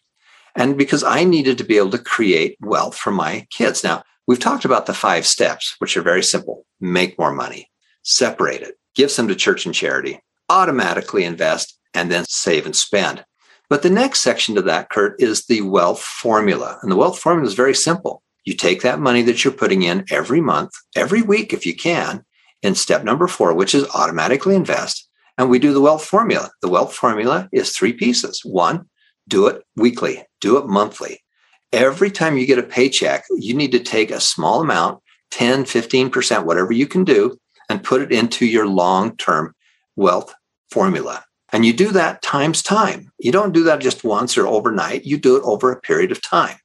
and 0.56 0.78
because 0.78 1.04
I 1.04 1.24
needed 1.24 1.58
to 1.58 1.64
be 1.64 1.78
able 1.78 1.92
to 1.92 1.98
create 1.98 2.58
wealth 2.62 2.96
for 2.96 3.12
my 3.12 3.48
kids. 3.50 3.84
Now, 3.84 4.04
we've 4.28 4.40
talked 4.40 4.66
about 4.66 4.86
the 4.86 4.94
five 4.94 5.26
steps, 5.26 5.76
which 5.80 5.98
are 5.98 6.02
very 6.02 6.24
simple 6.24 6.66
make 6.80 7.18
more 7.18 7.34
money, 7.34 7.70
separate 8.04 8.62
it, 8.62 8.76
give 8.96 9.10
some 9.10 9.28
to 9.28 9.36
church 9.36 9.66
and 9.66 9.74
charity, 9.74 10.20
automatically 10.50 11.24
invest, 11.24 11.80
and 11.94 12.12
then 12.12 12.26
save 12.28 12.66
and 12.66 12.76
spend. 12.76 13.26
But 13.70 13.82
the 13.82 13.90
next 13.90 14.22
section 14.22 14.56
to 14.56 14.62
that, 14.64 14.90
Kurt, 14.90 15.20
is 15.20 15.46
the 15.46 15.62
wealth 15.62 16.02
formula. 16.02 16.78
And 16.82 16.92
the 16.92 16.96
wealth 16.96 17.20
formula 17.20 17.48
is 17.48 17.56
very 17.56 17.74
simple. 17.74 18.22
You 18.46 18.54
take 18.54 18.82
that 18.82 19.00
money 19.00 19.22
that 19.24 19.44
you're 19.44 19.54
putting 19.54 19.84
in 19.84 20.06
every 20.12 20.42
month, 20.42 20.72
every 20.96 21.22
week, 21.22 21.54
if 21.54 21.66
you 21.66 21.76
can, 21.76 22.26
in 22.62 22.76
step 22.76 23.04
number 23.04 23.28
four, 23.28 23.54
which 23.54 23.74
is 23.74 23.88
automatically 23.96 24.56
invest. 24.56 25.08
And 25.38 25.50
we 25.50 25.60
do 25.60 25.74
the 25.74 25.82
wealth 25.82 26.06
formula. 26.06 26.52
The 26.62 26.70
wealth 26.70 26.94
formula 26.94 27.50
is 27.52 27.72
three 27.72 27.94
pieces. 27.94 28.42
One, 28.44 28.90
do 29.28 29.48
it 29.48 29.64
weekly, 29.76 30.24
do 30.42 30.58
it 30.58 30.68
monthly. 30.68 31.22
Every 31.72 32.12
time 32.12 32.38
you 32.38 32.46
get 32.46 32.60
a 32.60 32.64
paycheck, 32.64 33.24
you 33.32 33.54
need 33.54 33.72
to 33.72 33.80
take 33.80 34.12
a 34.12 34.20
small 34.20 34.62
amount, 34.62 35.02
10, 35.32 35.64
15%, 35.64 36.46
whatever 36.46 36.72
you 36.72 36.86
can 36.86 37.04
do, 37.04 37.38
and 37.70 37.84
put 37.84 38.02
it 38.02 38.12
into 38.12 38.46
your 38.46 38.68
long 38.68 39.18
term 39.18 39.56
wealth 39.96 40.34
formula. 40.70 41.24
And 41.54 41.64
you 41.64 41.72
do 41.72 41.92
that 41.92 42.24
times 42.24 42.64
time. 42.64 43.12
You 43.20 43.32
don't 43.32 43.54
do 43.54 43.64
that 43.64 43.80
just 43.80 44.04
once 44.04 44.38
or 44.38 44.48
overnight. 44.48 45.06
You 45.06 45.18
do 45.18 45.38
it 45.38 45.44
over 45.44 45.72
a 45.72 45.80
period 45.80 46.12
of 46.12 46.22
time 46.22 46.58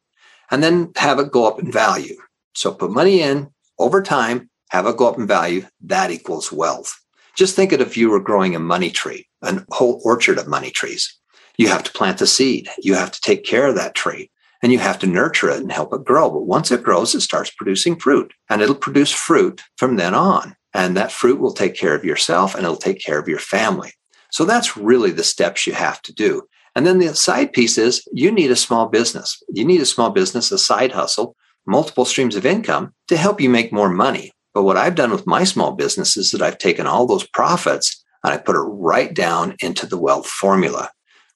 and 0.50 0.62
then 0.62 0.92
have 0.96 1.18
it 1.18 1.30
go 1.30 1.46
up 1.46 1.60
in 1.60 1.70
value. 1.70 2.16
So 2.54 2.72
put 2.72 2.90
money 2.90 3.20
in 3.20 3.50
over 3.78 4.02
time, 4.02 4.48
have 4.70 4.86
it 4.86 4.96
go 4.96 5.06
up 5.06 5.18
in 5.18 5.26
value. 5.26 5.66
That 5.82 6.10
equals 6.10 6.50
wealth. 6.50 6.98
Just 7.36 7.54
think 7.54 7.72
of 7.72 7.82
if 7.82 7.96
you 7.96 8.10
were 8.10 8.18
growing 8.18 8.56
a 8.56 8.60
money 8.60 8.90
tree, 8.90 9.28
a 9.42 9.62
whole 9.70 10.00
orchard 10.04 10.38
of 10.38 10.48
money 10.48 10.70
trees. 10.70 11.14
You 11.58 11.68
have 11.68 11.84
to 11.84 11.92
plant 11.92 12.18
the 12.18 12.26
seed. 12.26 12.68
You 12.78 12.94
have 12.94 13.12
to 13.12 13.20
take 13.20 13.44
care 13.44 13.66
of 13.66 13.74
that 13.76 13.94
tree 13.94 14.30
and 14.62 14.72
you 14.72 14.78
have 14.78 14.98
to 15.00 15.06
nurture 15.06 15.50
it 15.50 15.60
and 15.60 15.70
help 15.70 15.92
it 15.92 16.04
grow. 16.04 16.30
But 16.30 16.46
once 16.46 16.70
it 16.70 16.82
grows, 16.82 17.14
it 17.14 17.20
starts 17.20 17.50
producing 17.50 17.98
fruit 17.98 18.32
and 18.48 18.62
it'll 18.62 18.74
produce 18.74 19.12
fruit 19.12 19.60
from 19.76 19.96
then 19.96 20.14
on. 20.14 20.56
And 20.72 20.96
that 20.96 21.12
fruit 21.12 21.40
will 21.40 21.52
take 21.52 21.74
care 21.74 21.94
of 21.94 22.04
yourself 22.04 22.54
and 22.54 22.64
it'll 22.64 22.76
take 22.76 23.00
care 23.04 23.18
of 23.18 23.28
your 23.28 23.38
family. 23.38 23.92
So 24.30 24.44
that's 24.44 24.76
really 24.76 25.10
the 25.10 25.24
steps 25.24 25.66
you 25.66 25.72
have 25.72 26.02
to 26.02 26.12
do. 26.12 26.42
And 26.74 26.86
then 26.86 26.98
the 26.98 27.14
side 27.14 27.52
piece 27.52 27.78
is 27.78 28.06
you 28.12 28.30
need 28.30 28.50
a 28.50 28.56
small 28.56 28.86
business. 28.86 29.42
You 29.48 29.64
need 29.64 29.80
a 29.80 29.86
small 29.86 30.10
business, 30.10 30.52
a 30.52 30.58
side 30.58 30.92
hustle, 30.92 31.34
multiple 31.66 32.04
streams 32.04 32.36
of 32.36 32.46
income 32.46 32.92
to 33.08 33.16
help 33.16 33.40
you 33.40 33.50
make 33.50 33.72
more 33.72 33.88
money. 33.88 34.32
But 34.54 34.62
what 34.62 34.76
I've 34.76 34.94
done 34.94 35.10
with 35.10 35.26
my 35.26 35.44
small 35.44 35.72
business 35.72 36.16
is 36.16 36.30
that 36.30 36.42
I've 36.42 36.58
taken 36.58 36.86
all 36.86 37.06
those 37.06 37.26
profits 37.26 38.04
and 38.24 38.32
I 38.32 38.38
put 38.38 38.56
it 38.56 38.60
right 38.60 39.12
down 39.12 39.56
into 39.60 39.86
the 39.86 39.98
wealth 39.98 40.26
formula 40.26 40.90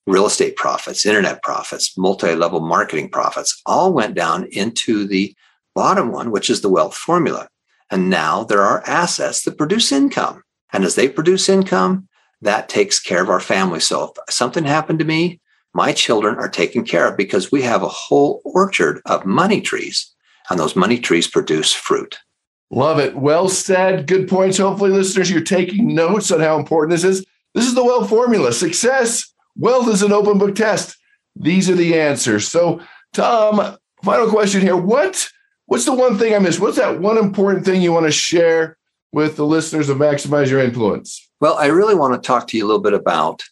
real 0.07 0.27
estate 0.27 0.57
profits, 0.57 1.07
internet 1.07 1.43
profits, 1.43 1.97
multi 1.97 2.35
level 2.35 2.61
marketing 2.61 3.09
profits 3.09 3.61
all 3.67 3.93
went 3.93 4.15
down 4.15 4.47
into 4.51 5.07
the 5.07 5.35
bottom 5.75 6.11
one, 6.11 6.31
which 6.31 6.51
is 6.51 6.61
the 6.61 6.69
wealth 6.69 6.95
formula. 6.95 7.49
And 7.91 8.11
now 8.11 8.45
there 8.45 8.63
are 8.63 8.83
assets 8.87 9.43
that 9.43 9.59
produce 9.59 9.93
income. 9.93 10.43
And 10.73 10.85
as 10.85 10.95
they 10.95 11.09
produce 11.09 11.49
income, 11.49 12.09
that 12.43 12.69
takes 12.69 13.01
care 13.01 13.23
of 13.23 13.31
our 13.31 13.41
family. 13.41 13.81
So 13.81 14.13
if 14.29 14.35
something 14.35 14.65
happened 14.65 14.99
to 14.99 15.05
me, 15.05 15.41
my 15.75 15.93
children 15.93 16.37
are 16.37 16.49
taken 16.49 16.85
care 16.85 17.09
of 17.09 17.17
because 17.17 17.51
we 17.51 17.63
have 17.63 17.83
a 17.83 17.89
whole 17.89 18.43
orchard 18.45 19.01
of 19.07 19.25
money 19.25 19.61
trees, 19.61 20.13
and 20.51 20.59
those 20.59 20.77
money 20.77 20.99
trees 20.99 21.27
produce 21.27 21.73
fruit. 21.73 22.19
Love 22.71 22.99
it. 22.99 23.17
Well 23.17 23.49
said. 23.49 24.07
Good 24.07 24.29
points. 24.29 24.59
Hopefully, 24.59 24.91
listeners, 24.91 25.31
you're 25.31 25.43
taking 25.43 25.95
notes 25.95 26.31
on 26.31 26.41
how 26.41 26.59
important 26.59 26.91
this 26.91 27.05
is. 27.05 27.25
This 27.55 27.67
is 27.67 27.75
the 27.75 27.85
wealth 27.85 28.09
formula. 28.09 28.53
Success 28.53 29.33
Wealth 29.57 29.89
is 29.89 30.03
an 30.03 30.13
open 30.13 30.39
book 30.39 30.55
test. 30.55 30.97
These 31.37 31.69
are 31.69 31.75
the 31.75 31.99
answers. 31.99 32.49
So, 32.49 32.81
Tom, 33.13 33.77
final 34.03 34.29
question 34.29 34.61
here. 34.61 34.77
What 34.77 35.29
what's 35.67 35.85
the 35.85 35.95
one 35.95 36.19
thing 36.19 36.35
I 36.35 36.39
missed? 36.39 36.61
What's 36.61 36.77
that 36.77 37.01
one 37.01 37.19
important 37.19 37.65
thing 37.65 37.83
you 37.83 37.93
want 37.93 38.07
to 38.07 38.13
share 38.13 38.77
with 39.13 39.37
the 39.37 39.47
listeners 39.47 39.89
of 39.89 39.99
Maximize 39.99 40.49
Your 40.51 40.61
Influence? 40.61 41.29
Well, 41.41 41.55
I 41.55 41.67
really 41.67 41.95
want 41.95 42.15
to 42.15 42.27
talk 42.27 42.49
to 42.49 42.57
you 42.57 42.65
a 42.65 42.69
little 42.69 42.83
bit 42.83 42.95
about 42.95 43.43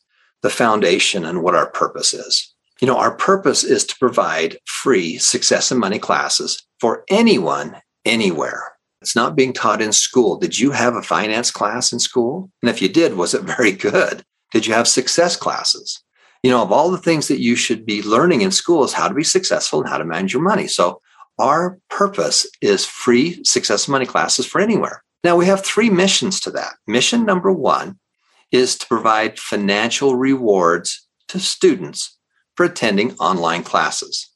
the 0.42 0.50
foundation 0.50 1.24
and 1.24 1.42
what 1.42 1.54
our 1.54 1.70
purpose 1.70 2.14
is. 2.14 2.54
You 2.80 2.86
know, 2.86 2.96
our 2.96 3.14
purpose 3.14 3.62
is 3.62 3.84
to 3.86 3.98
provide 3.98 4.56
free 4.64 5.18
success 5.18 5.70
and 5.70 5.78
money 5.78 5.98
classes 5.98 6.62
for 6.80 7.04
anyone, 7.10 7.76
anywhere. 8.06 8.72
It's 9.02 9.16
not 9.16 9.36
being 9.36 9.52
taught 9.52 9.82
in 9.82 9.92
school. 9.92 10.38
Did 10.38 10.58
you 10.58 10.70
have 10.70 10.94
a 10.94 11.02
finance 11.02 11.50
class 11.50 11.92
in 11.92 11.98
school? 11.98 12.50
And 12.62 12.70
if 12.70 12.80
you 12.80 12.88
did, 12.88 13.16
was 13.16 13.34
it 13.34 13.42
very 13.42 13.72
good? 13.72 14.24
Did 14.52 14.66
you 14.66 14.72
have 14.72 14.88
success 14.88 15.36
classes? 15.36 16.02
You 16.42 16.50
know, 16.50 16.62
of 16.62 16.72
all 16.72 16.90
the 16.90 16.98
things 16.98 17.28
that 17.28 17.40
you 17.40 17.54
should 17.54 17.84
be 17.84 18.02
learning 18.02 18.40
in 18.40 18.50
school 18.50 18.82
is 18.84 18.94
how 18.94 19.08
to 19.08 19.14
be 19.14 19.24
successful 19.24 19.80
and 19.80 19.88
how 19.88 19.98
to 19.98 20.04
manage 20.04 20.32
your 20.32 20.42
money. 20.42 20.66
So 20.66 21.02
our 21.38 21.78
purpose 21.90 22.46
is 22.62 22.86
free 22.86 23.42
success 23.44 23.86
and 23.86 23.92
money 23.92 24.06
classes 24.06 24.46
for 24.46 24.60
anywhere. 24.60 25.02
Now 25.22 25.36
we 25.36 25.46
have 25.46 25.64
three 25.64 25.90
missions 25.90 26.40
to 26.40 26.50
that. 26.52 26.74
Mission 26.86 27.24
number 27.24 27.52
one 27.52 27.98
is 28.50 28.76
to 28.78 28.86
provide 28.86 29.38
financial 29.38 30.16
rewards 30.16 31.06
to 31.28 31.38
students 31.38 32.18
for 32.56 32.64
attending 32.64 33.14
online 33.14 33.62
classes. 33.62 34.28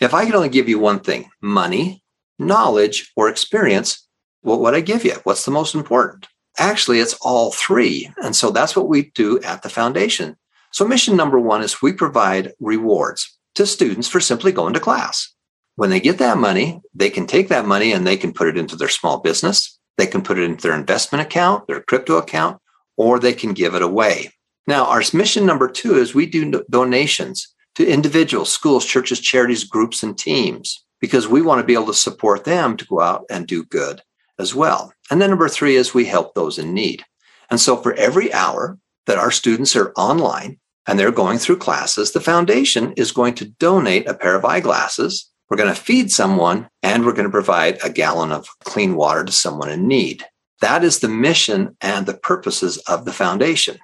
If 0.00 0.12
I 0.14 0.26
could 0.26 0.34
only 0.34 0.48
give 0.48 0.68
you 0.68 0.78
one 0.78 1.00
thing, 1.00 1.30
money, 1.40 2.02
knowledge, 2.38 3.12
or 3.16 3.28
experience, 3.28 4.06
what 4.42 4.60
would 4.60 4.74
I 4.74 4.80
give 4.80 5.04
you? 5.04 5.14
What's 5.24 5.44
the 5.44 5.50
most 5.50 5.74
important? 5.74 6.28
Actually, 6.58 7.00
it's 7.00 7.16
all 7.22 7.50
three. 7.50 8.10
And 8.22 8.36
so 8.36 8.50
that's 8.50 8.76
what 8.76 8.88
we 8.88 9.10
do 9.14 9.40
at 9.40 9.62
the 9.62 9.68
foundation. 9.68 10.36
So 10.72 10.86
mission 10.86 11.16
number 11.16 11.38
one 11.38 11.62
is 11.62 11.80
we 11.80 11.92
provide 11.92 12.52
rewards 12.60 13.38
to 13.54 13.66
students 13.66 14.08
for 14.08 14.20
simply 14.20 14.52
going 14.52 14.74
to 14.74 14.80
class. 14.80 15.32
When 15.76 15.90
they 15.90 16.00
get 16.00 16.18
that 16.18 16.38
money, 16.38 16.80
they 16.94 17.10
can 17.10 17.26
take 17.26 17.48
that 17.48 17.66
money 17.66 17.92
and 17.92 18.06
they 18.06 18.16
can 18.16 18.32
put 18.32 18.48
it 18.48 18.56
into 18.56 18.76
their 18.76 18.88
small 18.88 19.20
business. 19.20 19.73
They 19.96 20.06
can 20.06 20.22
put 20.22 20.38
it 20.38 20.44
into 20.44 20.62
their 20.62 20.78
investment 20.78 21.22
account, 21.22 21.66
their 21.66 21.80
crypto 21.80 22.16
account, 22.16 22.60
or 22.96 23.18
they 23.18 23.32
can 23.32 23.52
give 23.52 23.74
it 23.74 23.82
away. 23.82 24.32
Now, 24.66 24.86
our 24.86 25.02
mission 25.12 25.44
number 25.44 25.68
two 25.68 25.96
is 25.96 26.14
we 26.14 26.26
do 26.26 26.62
donations 26.70 27.54
to 27.74 27.86
individuals, 27.86 28.52
schools, 28.52 28.86
churches, 28.86 29.20
charities, 29.20 29.64
groups, 29.64 30.02
and 30.02 30.16
teams 30.16 30.84
because 31.00 31.28
we 31.28 31.42
want 31.42 31.60
to 31.60 31.66
be 31.66 31.74
able 31.74 31.86
to 31.86 31.94
support 31.94 32.44
them 32.44 32.76
to 32.76 32.86
go 32.86 33.00
out 33.00 33.24
and 33.28 33.46
do 33.46 33.64
good 33.64 34.00
as 34.38 34.54
well. 34.54 34.92
And 35.10 35.20
then 35.20 35.30
number 35.30 35.48
three 35.48 35.76
is 35.76 35.92
we 35.92 36.06
help 36.06 36.34
those 36.34 36.58
in 36.58 36.72
need. 36.72 37.04
And 37.50 37.60
so 37.60 37.76
for 37.76 37.92
every 37.94 38.32
hour 38.32 38.78
that 39.06 39.18
our 39.18 39.30
students 39.30 39.76
are 39.76 39.92
online 39.96 40.58
and 40.86 40.98
they're 40.98 41.12
going 41.12 41.38
through 41.38 41.58
classes, 41.58 42.12
the 42.12 42.20
foundation 42.20 42.92
is 42.96 43.12
going 43.12 43.34
to 43.34 43.44
donate 43.44 44.08
a 44.08 44.14
pair 44.14 44.34
of 44.34 44.44
eyeglasses. 44.44 45.30
We're 45.48 45.56
going 45.56 45.74
to 45.74 45.80
feed 45.80 46.10
someone 46.10 46.68
and 46.82 47.04
we're 47.04 47.12
going 47.12 47.26
to 47.26 47.30
provide 47.30 47.78
a 47.84 47.90
gallon 47.90 48.32
of 48.32 48.48
clean 48.64 48.96
water 48.96 49.24
to 49.24 49.32
someone 49.32 49.70
in 49.70 49.86
need. 49.86 50.24
That 50.60 50.84
is 50.84 51.00
the 51.00 51.08
mission 51.08 51.76
and 51.80 52.06
the 52.06 52.16
purposes 52.16 52.78
of 52.88 53.04
the 53.04 53.12
foundation. 53.12 53.78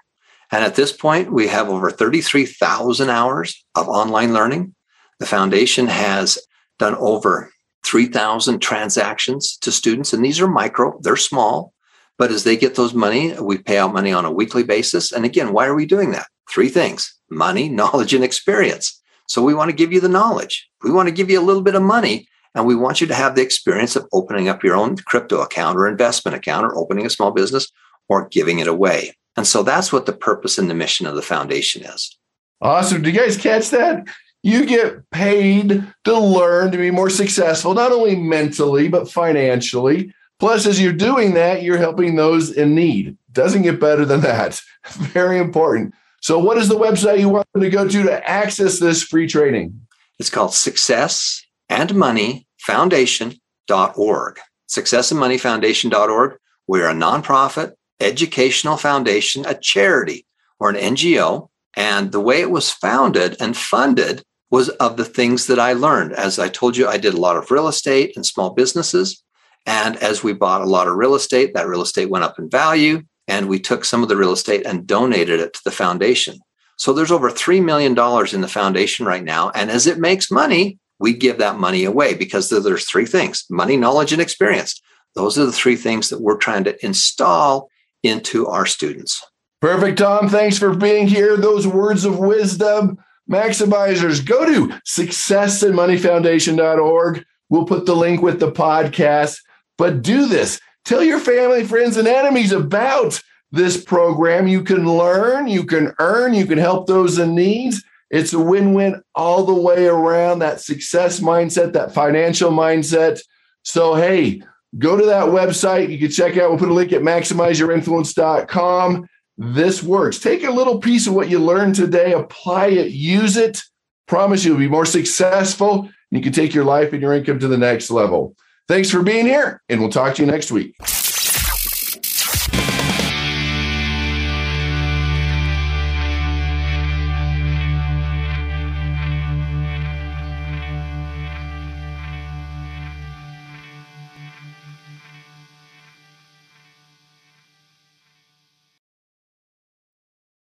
And 0.50 0.64
at 0.64 0.74
this 0.74 0.92
point, 0.92 1.32
we 1.32 1.48
have 1.48 1.68
over 1.68 1.90
33,000 1.90 3.10
hours 3.10 3.64
of 3.74 3.88
online 3.88 4.32
learning. 4.32 4.74
The 5.18 5.26
foundation 5.26 5.86
has 5.86 6.38
done 6.78 6.96
over 6.96 7.52
3,000 7.84 8.60
transactions 8.60 9.56
to 9.58 9.70
students, 9.70 10.12
and 10.12 10.24
these 10.24 10.40
are 10.40 10.48
micro, 10.48 10.98
they're 11.02 11.16
small. 11.16 11.72
But 12.18 12.30
as 12.30 12.44
they 12.44 12.56
get 12.56 12.74
those 12.74 12.94
money, 12.94 13.34
we 13.40 13.58
pay 13.58 13.78
out 13.78 13.94
money 13.94 14.12
on 14.12 14.24
a 14.24 14.32
weekly 14.32 14.62
basis. 14.62 15.12
And 15.12 15.24
again, 15.24 15.52
why 15.52 15.66
are 15.66 15.74
we 15.74 15.86
doing 15.86 16.10
that? 16.12 16.26
Three 16.50 16.68
things 16.68 17.14
money, 17.30 17.68
knowledge, 17.80 18.12
and 18.12 18.24
experience. 18.24 18.99
So 19.30 19.44
we 19.44 19.54
want 19.54 19.70
to 19.70 19.76
give 19.76 19.92
you 19.92 20.00
the 20.00 20.08
knowledge. 20.08 20.68
We 20.82 20.90
want 20.90 21.08
to 21.08 21.14
give 21.14 21.30
you 21.30 21.38
a 21.38 21.46
little 21.46 21.62
bit 21.62 21.76
of 21.76 21.82
money, 21.82 22.26
and 22.52 22.66
we 22.66 22.74
want 22.74 23.00
you 23.00 23.06
to 23.06 23.14
have 23.14 23.36
the 23.36 23.42
experience 23.42 23.94
of 23.94 24.08
opening 24.12 24.48
up 24.48 24.64
your 24.64 24.74
own 24.74 24.96
crypto 24.96 25.40
account 25.40 25.78
or 25.78 25.86
investment 25.86 26.36
account 26.36 26.66
or 26.66 26.76
opening 26.76 27.06
a 27.06 27.10
small 27.10 27.30
business 27.30 27.70
or 28.08 28.26
giving 28.26 28.58
it 28.58 28.66
away. 28.66 29.14
And 29.36 29.46
so 29.46 29.62
that's 29.62 29.92
what 29.92 30.06
the 30.06 30.12
purpose 30.12 30.58
and 30.58 30.68
the 30.68 30.74
mission 30.74 31.06
of 31.06 31.14
the 31.14 31.22
foundation 31.22 31.84
is. 31.84 32.18
Awesome. 32.60 33.02
Do 33.02 33.10
you 33.10 33.16
guys 33.16 33.36
catch 33.36 33.70
that? 33.70 34.08
You 34.42 34.66
get 34.66 35.08
paid 35.12 35.86
to 36.06 36.18
learn 36.18 36.72
to 36.72 36.78
be 36.78 36.90
more 36.90 37.08
successful, 37.08 37.72
not 37.72 37.92
only 37.92 38.16
mentally, 38.16 38.88
but 38.88 39.08
financially. 39.08 40.12
Plus, 40.40 40.66
as 40.66 40.82
you're 40.82 40.92
doing 40.92 41.34
that, 41.34 41.62
you're 41.62 41.78
helping 41.78 42.16
those 42.16 42.50
in 42.50 42.74
need. 42.74 43.16
Doesn't 43.30 43.62
get 43.62 43.78
better 43.78 44.04
than 44.04 44.22
that. 44.22 44.60
Very 44.88 45.38
important. 45.38 45.94
So, 46.20 46.38
what 46.38 46.58
is 46.58 46.68
the 46.68 46.78
website 46.78 47.18
you 47.18 47.28
want 47.28 47.48
them 47.52 47.62
to 47.62 47.70
go 47.70 47.88
to 47.88 48.02
to 48.04 48.28
access 48.28 48.78
this 48.78 49.02
free 49.02 49.26
training? 49.26 49.86
It's 50.18 50.30
called 50.30 50.54
Success 50.54 51.42
and 51.68 51.94
Money 51.94 52.46
Foundation.org. 52.58 54.38
Success 54.66 55.10
and 55.10 55.20
successandmoneyfoundation.org. 55.20 55.98
Successandmoneyfoundation.org. 55.98 56.38
We're 56.66 56.88
a 56.88 56.94
nonprofit 56.94 57.72
educational 58.00 58.76
foundation, 58.76 59.44
a 59.46 59.54
charity 59.54 60.26
or 60.58 60.70
an 60.70 60.76
NGO. 60.76 61.48
And 61.74 62.12
the 62.12 62.20
way 62.20 62.40
it 62.40 62.50
was 62.50 62.70
founded 62.70 63.36
and 63.40 63.56
funded 63.56 64.22
was 64.50 64.68
of 64.68 64.96
the 64.96 65.04
things 65.04 65.46
that 65.46 65.58
I 65.58 65.72
learned. 65.72 66.12
As 66.12 66.38
I 66.38 66.48
told 66.48 66.76
you, 66.76 66.88
I 66.88 66.98
did 66.98 67.14
a 67.14 67.20
lot 67.20 67.36
of 67.36 67.50
real 67.50 67.68
estate 67.68 68.12
and 68.16 68.26
small 68.26 68.50
businesses. 68.50 69.22
And 69.66 69.96
as 69.96 70.24
we 70.24 70.32
bought 70.32 70.62
a 70.62 70.66
lot 70.66 70.88
of 70.88 70.96
real 70.96 71.14
estate, 71.14 71.54
that 71.54 71.68
real 71.68 71.82
estate 71.82 72.10
went 72.10 72.24
up 72.24 72.38
in 72.38 72.50
value. 72.50 73.02
And 73.30 73.48
we 73.48 73.60
took 73.60 73.84
some 73.84 74.02
of 74.02 74.08
the 74.08 74.16
real 74.16 74.32
estate 74.32 74.66
and 74.66 74.86
donated 74.86 75.40
it 75.40 75.54
to 75.54 75.60
the 75.64 75.70
foundation. 75.70 76.40
So 76.76 76.92
there's 76.92 77.12
over 77.12 77.30
$3 77.30 77.64
million 77.64 77.92
in 77.92 78.40
the 78.40 78.48
foundation 78.48 79.06
right 79.06 79.22
now. 79.22 79.50
And 79.50 79.70
as 79.70 79.86
it 79.86 79.98
makes 79.98 80.30
money, 80.30 80.78
we 80.98 81.12
give 81.14 81.38
that 81.38 81.58
money 81.58 81.84
away 81.84 82.14
because 82.14 82.50
there's 82.50 82.88
three 82.88 83.06
things 83.06 83.44
money, 83.48 83.76
knowledge, 83.76 84.12
and 84.12 84.20
experience. 84.20 84.80
Those 85.14 85.38
are 85.38 85.46
the 85.46 85.52
three 85.52 85.76
things 85.76 86.10
that 86.10 86.20
we're 86.20 86.36
trying 86.36 86.64
to 86.64 86.84
install 86.84 87.70
into 88.02 88.46
our 88.46 88.66
students. 88.66 89.24
Perfect, 89.60 89.98
Tom. 89.98 90.28
Thanks 90.28 90.58
for 90.58 90.74
being 90.74 91.06
here. 91.06 91.36
Those 91.36 91.64
words 91.66 92.04
of 92.04 92.18
wisdom. 92.18 92.98
Maximizers, 93.30 94.26
go 94.26 94.46
to 94.46 94.68
successandmoneyfoundation.org. 94.88 97.24
We'll 97.48 97.66
put 97.66 97.86
the 97.86 97.94
link 97.94 98.22
with 98.22 98.40
the 98.40 98.50
podcast. 98.50 99.38
But 99.78 100.02
do 100.02 100.26
this. 100.26 100.60
Tell 100.84 101.04
your 101.04 101.20
family, 101.20 101.64
friends, 101.64 101.96
and 101.96 102.08
enemies 102.08 102.52
about 102.52 103.22
this 103.52 103.82
program. 103.82 104.46
You 104.46 104.62
can 104.62 104.86
learn, 104.86 105.46
you 105.46 105.64
can 105.64 105.92
earn, 105.98 106.34
you 106.34 106.46
can 106.46 106.58
help 106.58 106.86
those 106.86 107.18
in 107.18 107.34
need. 107.34 107.74
It's 108.10 108.32
a 108.32 108.38
win 108.38 108.74
win 108.74 109.02
all 109.14 109.44
the 109.44 109.54
way 109.54 109.86
around 109.86 110.40
that 110.40 110.60
success 110.60 111.20
mindset, 111.20 111.72
that 111.74 111.94
financial 111.94 112.50
mindset. 112.50 113.20
So, 113.62 113.94
hey, 113.94 114.42
go 114.78 114.96
to 114.96 115.06
that 115.06 115.26
website. 115.26 115.90
You 115.90 115.98
can 115.98 116.10
check 116.10 116.36
out, 116.36 116.50
we'll 116.50 116.58
put 116.58 116.68
a 116.68 116.74
link 116.74 116.92
at 116.92 117.02
maximizeyourinfluence.com. 117.02 119.06
This 119.38 119.82
works. 119.82 120.18
Take 120.18 120.44
a 120.44 120.50
little 120.50 120.80
piece 120.80 121.06
of 121.06 121.14
what 121.14 121.30
you 121.30 121.38
learned 121.38 121.76
today, 121.76 122.12
apply 122.12 122.66
it, 122.66 122.90
use 122.90 123.36
it. 123.36 123.62
Promise 124.06 124.44
you'll 124.44 124.58
be 124.58 124.68
more 124.68 124.86
successful. 124.86 125.88
You 126.10 126.20
can 126.20 126.32
take 126.32 126.52
your 126.52 126.64
life 126.64 126.92
and 126.92 127.00
your 127.00 127.14
income 127.14 127.38
to 127.38 127.48
the 127.48 127.56
next 127.56 127.90
level. 127.90 128.36
Thanks 128.70 128.88
for 128.88 129.02
being 129.02 129.26
here, 129.26 129.60
and 129.68 129.80
we'll 129.80 129.90
talk 129.90 130.14
to 130.14 130.22
you 130.22 130.30
next 130.30 130.52
week. 130.52 130.76